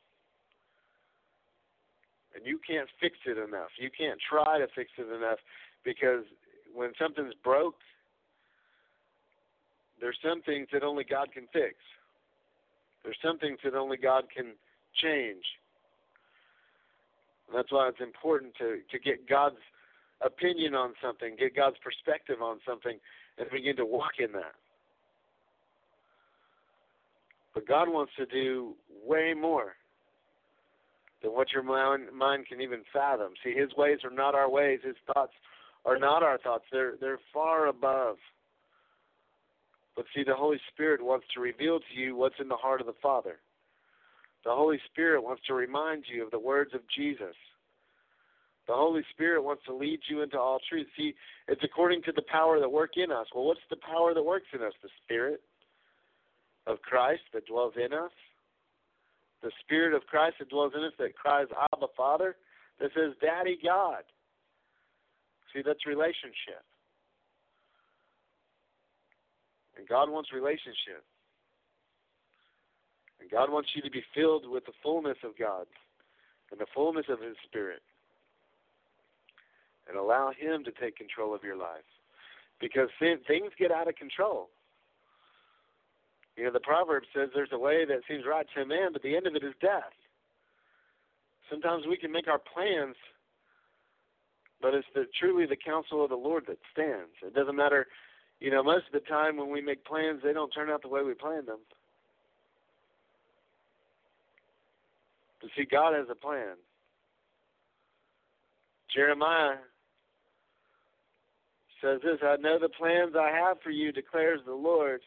[2.36, 3.70] And you can't fix it enough.
[3.80, 5.40] You can't try to fix it enough
[5.84, 6.26] because
[6.76, 7.80] when something's broke,
[10.00, 11.76] there's some things that only God can fix.
[13.04, 14.54] There's some things that only God can
[15.02, 15.44] change.
[17.48, 19.62] And that's why it's important to, to get God's
[20.22, 23.00] opinion on something, get God's perspective on something,
[23.38, 24.56] and begin to walk in that.
[27.54, 28.74] But God wants to do
[29.06, 29.76] way more
[31.22, 33.34] than what your mind can even fathom.
[33.44, 34.80] See, His ways are not our ways.
[34.84, 35.34] His thoughts
[35.86, 36.66] are not our thoughts.
[36.72, 38.18] They're they're far above.
[39.96, 42.88] But see, the Holy Spirit wants to reveal to you what's in the heart of
[42.88, 43.38] the Father.
[44.44, 47.36] The Holy Spirit wants to remind you of the words of Jesus.
[48.68, 50.88] The Holy Spirit wants to lead you into all truth.
[50.98, 51.14] See,
[51.48, 53.28] it's according to the power that work in us.
[53.34, 54.74] Well, what's the power that works in us?
[54.82, 55.42] The Spirit
[56.68, 58.12] of Christ that dwells in us.
[59.44, 62.36] The Spirit of Christ that dwells in us that cries, Abba, Father,
[62.80, 64.04] that says, Daddy God.
[65.56, 66.68] See, that's relationship.
[69.78, 71.04] And God wants relationship.
[73.22, 75.66] And God wants you to be filled with the fullness of God
[76.52, 77.82] and the fullness of His Spirit.
[79.88, 81.88] And allow Him to take control of your life.
[82.60, 84.50] Because things get out of control.
[86.36, 89.04] You know, the proverb says there's a way that seems right to a man, but
[89.04, 89.96] the end of it is death.
[91.50, 92.96] Sometimes we can make our plans
[94.66, 97.14] but it's the, truly the counsel of the Lord that stands.
[97.22, 97.86] It doesn't matter,
[98.40, 100.88] you know, most of the time when we make plans, they don't turn out the
[100.88, 101.60] way we planned them.
[105.40, 106.56] But see, God has a plan.
[108.92, 109.58] Jeremiah
[111.80, 115.02] says this I know the plans I have for you, declares the Lord.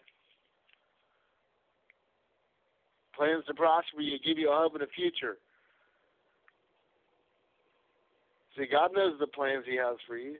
[3.17, 5.39] Plans to prosper you, give you a hope and a future.
[8.59, 10.37] See, God knows the plans He has for you.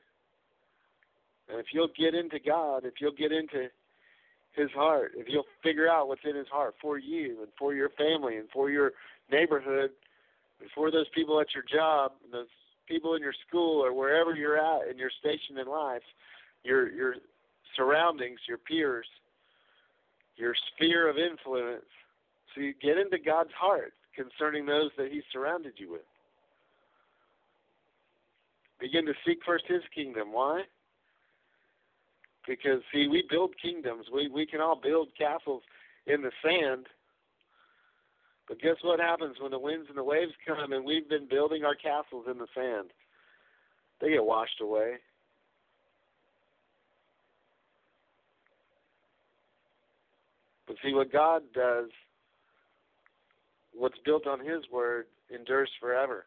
[1.49, 3.69] And if you'll get into God, if you'll get into
[4.55, 7.91] His heart, if you'll figure out what's in His heart for you and for your
[7.91, 8.93] family and for your
[9.31, 9.91] neighborhood,
[10.61, 12.49] and for those people at your job, and those
[12.89, 16.03] people in your school or wherever you're at in your station in life,
[16.65, 17.15] your your
[17.77, 19.07] surroundings, your peers,
[20.37, 21.85] your sphere of influence.
[22.55, 26.01] So you get into God's heart concerning those that He surrounded you with.
[28.81, 30.33] Begin to seek first His kingdom.
[30.33, 30.63] Why?
[32.47, 34.07] Because see, we build kingdoms.
[34.13, 35.63] We we can all build castles
[36.07, 36.87] in the sand.
[38.49, 41.65] But guess what happens when the winds and the waves come and we've been building
[41.65, 42.91] our castles in the sand?
[44.01, 44.95] They get washed away.
[50.67, 51.89] But see what God does,
[53.75, 56.25] what's built on His word endures forever.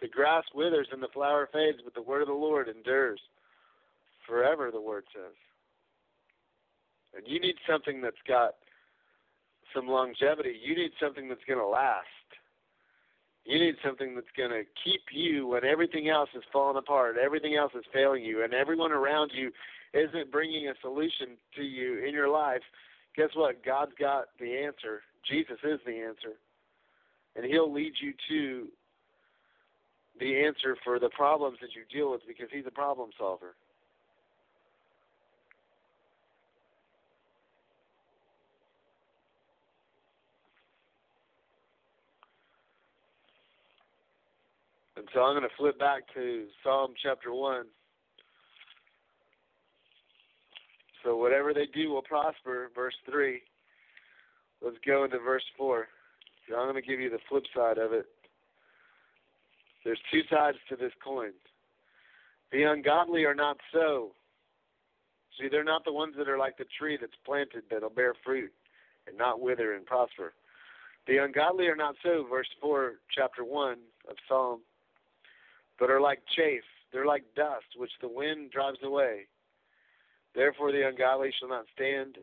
[0.00, 3.20] The grass withers and the flower fades, but the word of the Lord endures
[4.26, 5.34] forever, the word says.
[7.16, 8.54] And you need something that's got
[9.74, 10.54] some longevity.
[10.62, 12.06] You need something that's going to last.
[13.44, 17.56] You need something that's going to keep you when everything else is falling apart, everything
[17.56, 19.50] else is failing you, and everyone around you
[19.94, 22.60] isn't bringing a solution to you in your life.
[23.16, 23.64] Guess what?
[23.64, 25.00] God's got the answer.
[25.28, 26.36] Jesus is the answer.
[27.36, 28.68] And He'll lead you to
[30.18, 33.54] the answer for the problems that you deal with because he's a problem solver.
[44.96, 47.66] And so I'm going to flip back to Psalm chapter 1.
[51.04, 53.40] So whatever they do will prosper, verse 3.
[54.60, 55.86] Let's go into verse 4.
[56.48, 58.06] So I'm going to give you the flip side of it.
[59.84, 61.32] There's two sides to this coin.
[62.52, 64.12] The ungodly are not so.
[65.38, 68.52] See, they're not the ones that are like the tree that's planted that'll bear fruit
[69.06, 70.34] and not wither and prosper.
[71.06, 73.78] The ungodly are not so, verse 4, chapter 1
[74.10, 74.60] of Psalm,
[75.78, 76.62] but are like chaff.
[76.92, 79.26] They're like dust, which the wind drives away.
[80.34, 82.18] Therefore, the ungodly shall not stand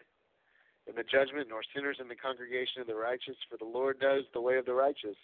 [0.88, 4.24] in the judgment, nor sinners in the congregation of the righteous, for the Lord knows
[4.34, 5.18] the way of the righteous,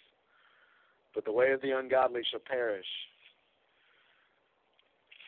[1.14, 2.86] but the way of the ungodly shall perish.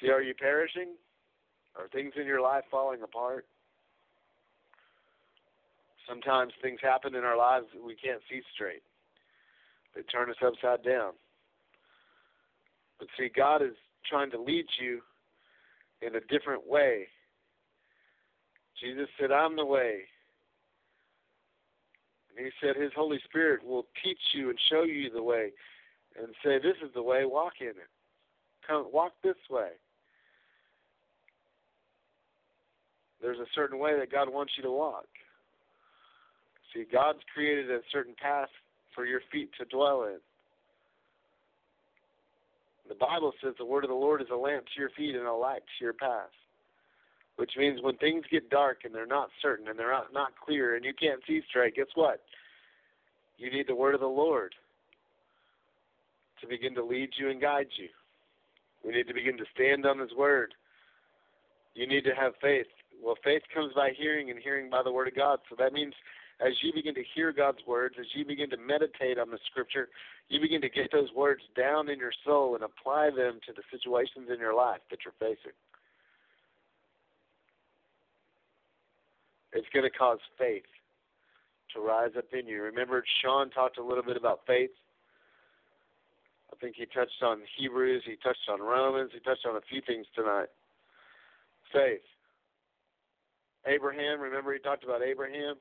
[0.00, 0.94] See, are you perishing?
[1.76, 3.46] Are things in your life falling apart?
[6.08, 8.82] Sometimes things happen in our lives that we can't see straight.
[9.94, 11.12] They turn us upside down.
[12.98, 13.74] But see, God is
[14.08, 15.00] trying to lead you
[16.02, 17.06] in a different way.
[18.80, 20.00] Jesus said, I'm the way.
[22.36, 25.52] And he said his Holy Spirit will teach you and show you the way
[26.18, 27.90] and say, This is the way, walk in it.
[28.66, 29.70] Come walk this way.
[33.20, 35.06] There's a certain way that God wants you to walk.
[36.72, 38.48] See, God's created a certain path
[38.94, 40.18] for your feet to dwell in.
[42.88, 45.26] The Bible says the word of the Lord is a lamp to your feet and
[45.26, 46.28] a light to your path.
[47.36, 50.84] Which means when things get dark and they're not certain and they're not, clear and
[50.84, 52.20] you can't see straight, guess what?
[53.38, 54.54] You need the word of the Lord
[56.44, 57.88] to begin to lead you and guide you.
[58.84, 60.54] We need to begin to stand on His word.
[61.74, 62.66] You need to have faith.
[63.02, 65.40] Well, faith comes by hearing, and hearing by the word of God.
[65.48, 65.94] So that means
[66.40, 69.88] as you begin to hear God's words, as you begin to meditate on the scripture,
[70.28, 73.62] you begin to get those words down in your soul and apply them to the
[73.70, 75.52] situations in your life that you're facing.
[79.52, 80.64] It's going to cause faith
[81.74, 82.62] to rise up in you.
[82.62, 84.70] Remember, Sean talked a little bit about faith.
[86.54, 89.80] I think he touched on Hebrews, he touched on Romans, he touched on a few
[89.86, 90.48] things tonight.
[91.72, 92.00] Faith.
[93.66, 95.56] Abraham, remember he talked about Abraham?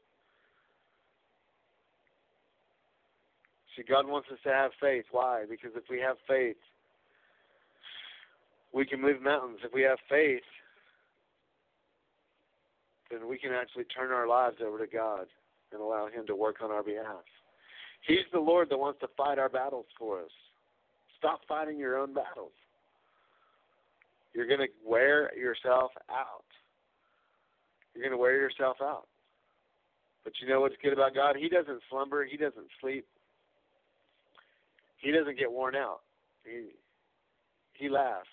[3.75, 5.05] See, God wants us to have faith.
[5.11, 5.45] Why?
[5.49, 6.57] Because if we have faith,
[8.71, 9.59] we can move mountains.
[9.63, 10.43] If we have faith,
[13.09, 15.25] then we can actually turn our lives over to God
[15.71, 17.23] and allow Him to work on our behalf.
[18.05, 20.31] He's the Lord that wants to fight our battles for us.
[21.23, 22.51] Stop fighting your own battles.
[24.33, 26.43] You're going to wear yourself out.
[27.95, 29.07] You're going to wear yourself out.
[30.25, 31.37] But you know what's good about God?
[31.39, 33.05] He doesn't slumber, He doesn't sleep.
[34.97, 36.01] He doesn't get worn out.
[36.43, 36.71] He
[37.73, 38.27] he lasts.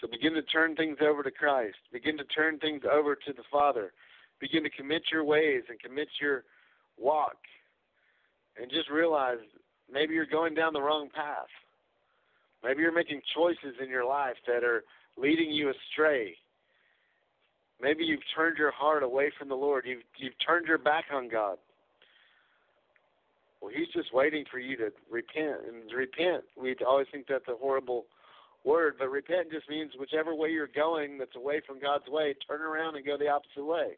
[0.00, 1.76] So begin to turn things over to Christ.
[1.92, 3.92] Begin to turn things over to the Father.
[4.40, 6.44] Begin to commit your ways and commit your
[6.98, 7.36] walk.
[8.60, 9.38] And just realize
[9.92, 11.48] maybe you're going down the wrong path.
[12.62, 14.84] Maybe you're making choices in your life that are
[15.16, 16.36] leading you astray.
[17.80, 19.84] Maybe you've turned your heart away from the Lord.
[19.86, 21.56] You've you've turned your back on God.
[23.60, 25.60] Well, He's just waiting for you to repent.
[25.66, 28.04] And repent, we always think that's a horrible
[28.64, 32.60] word, but repent just means whichever way you're going that's away from God's way, turn
[32.60, 33.96] around and go the opposite way.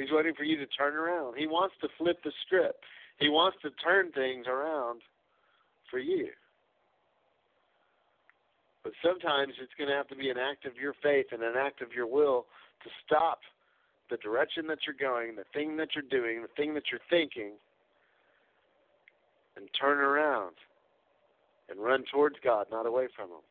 [0.00, 1.36] He's waiting for you to turn around.
[1.36, 2.82] He wants to flip the script.
[3.18, 5.02] He wants to turn things around
[5.90, 6.28] for you.
[8.82, 11.52] But sometimes it's going to have to be an act of your faith and an
[11.58, 12.46] act of your will
[12.82, 13.40] to stop
[14.08, 17.52] the direction that you're going, the thing that you're doing, the thing that you're thinking,
[19.56, 20.54] and turn around
[21.68, 23.44] and run towards God, not away from Him.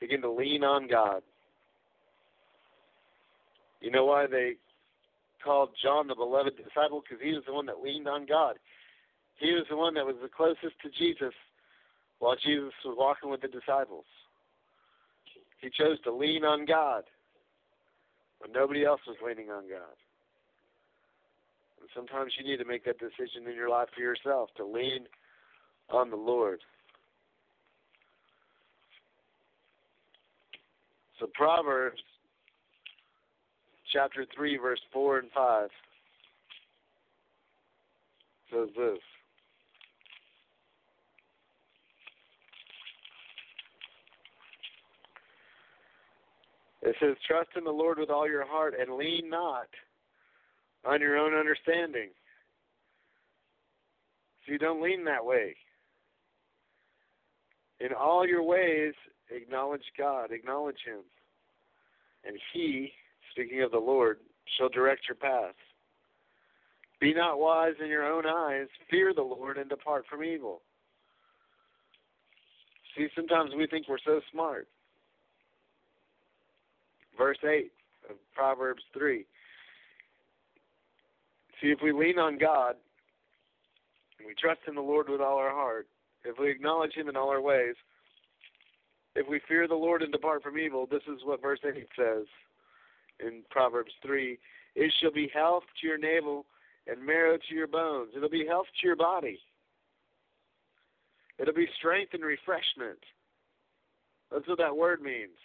[0.00, 1.22] Begin to lean on God.
[3.80, 4.54] You know why they
[5.42, 7.02] called John the beloved disciple?
[7.02, 8.56] Because he was the one that leaned on God.
[9.38, 11.34] He was the one that was the closest to Jesus
[12.18, 14.04] while Jesus was walking with the disciples.
[15.60, 17.04] He chose to lean on God
[18.38, 19.96] when nobody else was leaning on God.
[21.80, 25.06] And sometimes you need to make that decision in your life for yourself to lean
[25.90, 26.60] on the Lord.
[31.18, 32.02] So Proverbs
[33.92, 35.68] chapter 3 verse 4 and 5
[38.50, 38.98] says this.
[46.82, 49.68] It says, Trust in the Lord with all your heart and lean not
[50.84, 52.10] on your own understanding.
[54.44, 55.54] So you don't lean that way.
[57.78, 58.94] In all your ways,
[59.30, 61.00] acknowledge God, acknowledge Him.
[62.24, 62.92] And He,
[63.32, 64.18] speaking of the Lord,
[64.56, 65.54] shall direct your path.
[67.00, 68.68] Be not wise in your own eyes.
[68.90, 70.62] Fear the Lord and depart from evil.
[72.96, 74.68] See, sometimes we think we're so smart.
[77.18, 77.72] Verse 8
[78.10, 79.24] of Proverbs 3.
[81.60, 82.76] See, if we lean on God,
[84.18, 85.88] and we trust in the Lord with all our heart,
[86.24, 87.74] if we acknowledge Him in all our ways,
[89.16, 92.26] if we fear the Lord and depart from evil, this is what verse 8 says
[93.26, 94.38] in Proverbs 3
[94.74, 96.46] It shall be health to your navel
[96.86, 98.12] and marrow to your bones.
[98.16, 99.38] It'll be health to your body.
[101.38, 102.98] It'll be strength and refreshment.
[104.30, 105.36] That's what that word means.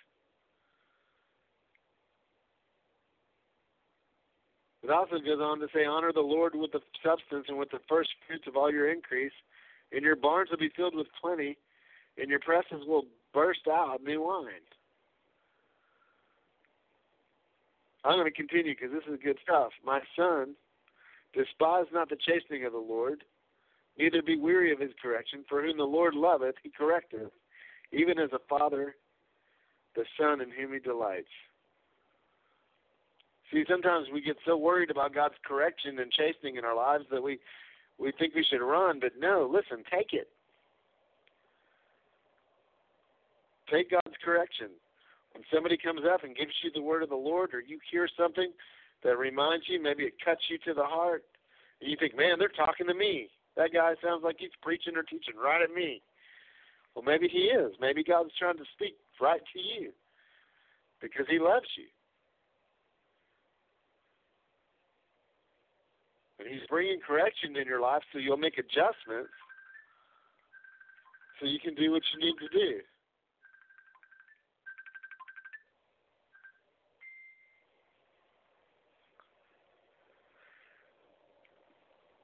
[4.84, 7.80] It also goes on to say, Honor the Lord with the substance and with the
[7.90, 9.34] first fruits of all your increase.
[9.92, 11.58] And your barns will be filled with plenty,
[12.18, 14.64] and your presses will burst out new wine.
[18.08, 19.72] I'm going to continue because this is good stuff.
[19.86, 20.56] My son,
[21.34, 23.26] despise not the chastening of the Lord,
[23.98, 27.32] neither be weary of his correction, for whom the Lord loveth, he correcteth,
[27.92, 28.96] even as a father
[29.96, 31.28] the son in whom he delights.
[33.52, 37.22] See, sometimes we get so worried about God's correction and chastening in our lives that
[37.22, 37.40] we
[37.98, 40.30] we think we should run, but no, listen, take it.
[43.72, 44.68] Take God's correction.
[45.38, 48.10] When somebody comes up and gives you the word of the Lord, or you hear
[48.18, 48.52] something
[49.04, 51.22] that reminds you, maybe it cuts you to the heart,
[51.80, 53.30] and you think, man, they're talking to me.
[53.56, 56.02] That guy sounds like he's preaching or teaching right at me.
[56.96, 57.72] Well, maybe he is.
[57.80, 59.92] Maybe God's trying to speak right to you
[61.04, 61.86] because he loves you.
[66.40, 69.30] And he's bringing correction in your life so you'll make adjustments
[71.40, 72.82] so you can do what you need to do.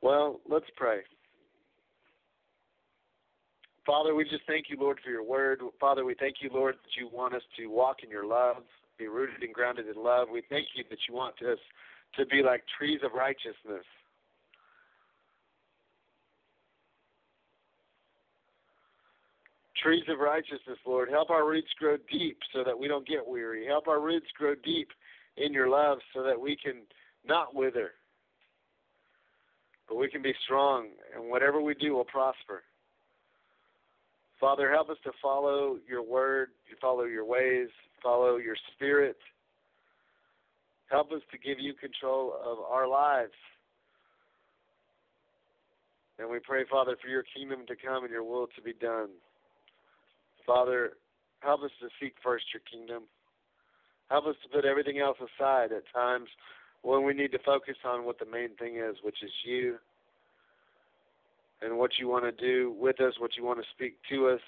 [0.04, 1.00] Well, let's pray.
[3.86, 5.62] Father, we just thank you, Lord, for your word.
[5.80, 8.58] Father, we thank you, Lord, that you want us to walk in your love,
[9.00, 10.28] be rooted and grounded in love.
[10.32, 11.58] We thank you that you want us
[12.18, 13.86] to be like trees of righteousness
[19.82, 21.10] trees of righteousness, Lord.
[21.10, 23.68] Help our roots grow deep so that we don't get weary.
[23.68, 24.88] Help our roots grow deep
[25.36, 26.84] in your love so that we can
[27.26, 27.92] not wither,
[29.88, 32.64] but we can be strong, and whatever we do will prosper.
[34.40, 37.70] Father, help us to follow your word, to follow your ways,
[38.02, 39.18] follow your spirit.
[40.90, 43.32] Help us to give you control of our lives.
[46.20, 49.10] And we pray, Father, for your kingdom to come and your will to be done.
[50.46, 50.94] Father,
[51.40, 53.04] help us to seek first your kingdom.
[54.10, 56.28] Help us to put everything else aside at times
[56.84, 59.78] when we need to focus on what the main thing is, which is you
[61.62, 64.42] and what you want to do with us, what you want to speak to us,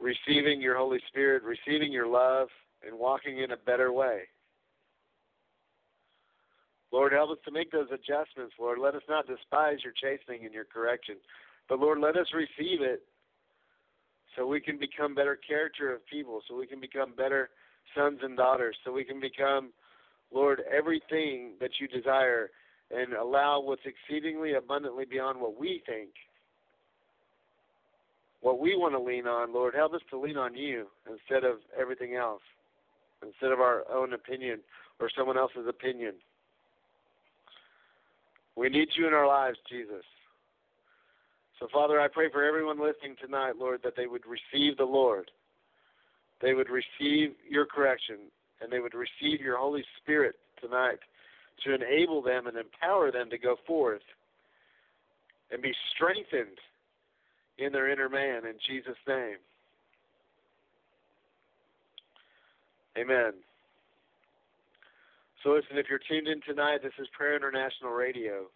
[0.00, 2.48] receiving your Holy Spirit, receiving your love,
[2.86, 4.22] and walking in a better way.
[6.92, 8.78] Lord, help us to make those adjustments, Lord.
[8.78, 11.16] Let us not despise your chastening and your correction,
[11.68, 13.02] but Lord, let us receive it
[14.36, 17.50] so we can become better character of people, so we can become better
[17.96, 19.70] sons and daughters, so we can become,
[20.32, 22.50] Lord, everything that you desire
[22.90, 26.10] and allow what's exceedingly abundantly beyond what we think,
[28.40, 29.74] what we want to lean on, Lord.
[29.74, 32.42] Help us to lean on you instead of everything else,
[33.22, 34.60] instead of our own opinion
[35.00, 36.14] or someone else's opinion.
[38.56, 40.04] We need you in our lives, Jesus.
[41.60, 45.30] So, Father, I pray for everyone listening tonight, Lord, that they would receive the Lord.
[46.40, 48.16] They would receive your correction,
[48.60, 50.98] and they would receive your Holy Spirit tonight
[51.64, 54.02] to enable them and empower them to go forth
[55.50, 56.58] and be strengthened
[57.58, 59.36] in their inner man in Jesus' name.
[62.96, 63.32] Amen.
[65.42, 68.46] So, listen, if you're tuned in tonight, this is Prayer International Radio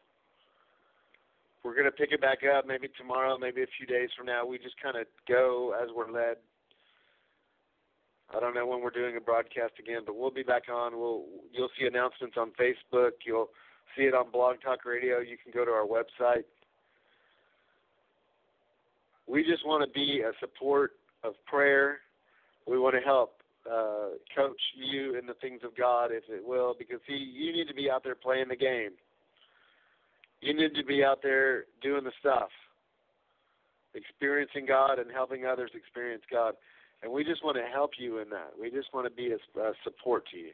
[1.64, 4.44] we're going to pick it back up maybe tomorrow, maybe a few days from now.
[4.44, 6.36] We just kind of go as we're led.
[8.34, 10.98] I don't know when we're doing a broadcast again, but we'll be back on.
[10.98, 13.12] We'll you'll see announcements on Facebook.
[13.26, 13.50] You'll
[13.96, 15.18] see it on Blog Talk Radio.
[15.18, 16.44] You can go to our website.
[19.26, 20.92] We just want to be a support
[21.22, 21.98] of prayer.
[22.66, 26.74] We want to help uh, coach you in the things of God, if it will,
[26.78, 28.90] because see, you need to be out there playing the game.
[30.40, 32.48] You need to be out there doing the stuff,
[33.94, 36.54] experiencing God and helping others experience God.
[37.02, 38.52] And we just want to help you in that.
[38.60, 40.50] We just want to be a, a support to you.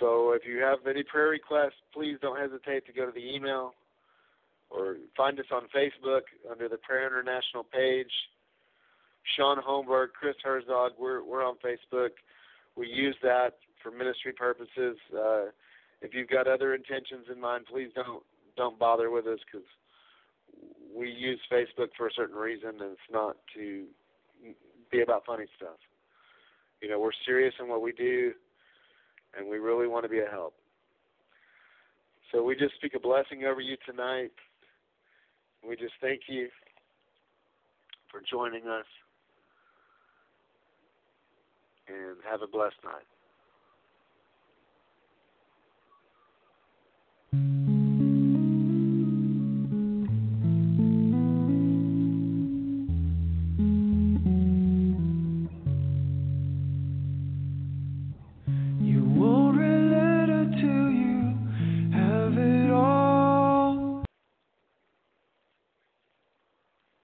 [0.00, 3.74] So if you have any prayer requests, please don't hesitate to go to the email
[4.70, 8.10] or find us on Facebook under the Prayer International page.
[9.36, 12.10] Sean Holmberg, Chris Herzog, we're we're on Facebook.
[12.76, 14.96] We use that for ministry purposes.
[15.12, 15.46] Uh,
[16.00, 18.22] if you've got other intentions in mind, please don't
[18.56, 19.66] don't bother with us because
[20.94, 23.84] we use Facebook for a certain reason, and it's not to
[24.90, 25.76] be about funny stuff.
[26.80, 28.32] You know, we're serious in what we do,
[29.36, 30.54] and we really want to be a help.
[32.32, 34.32] So we just speak a blessing over you tonight.
[35.66, 36.48] We just thank you
[38.10, 38.86] for joining us,
[41.88, 42.76] and have a blessed
[47.32, 47.67] night.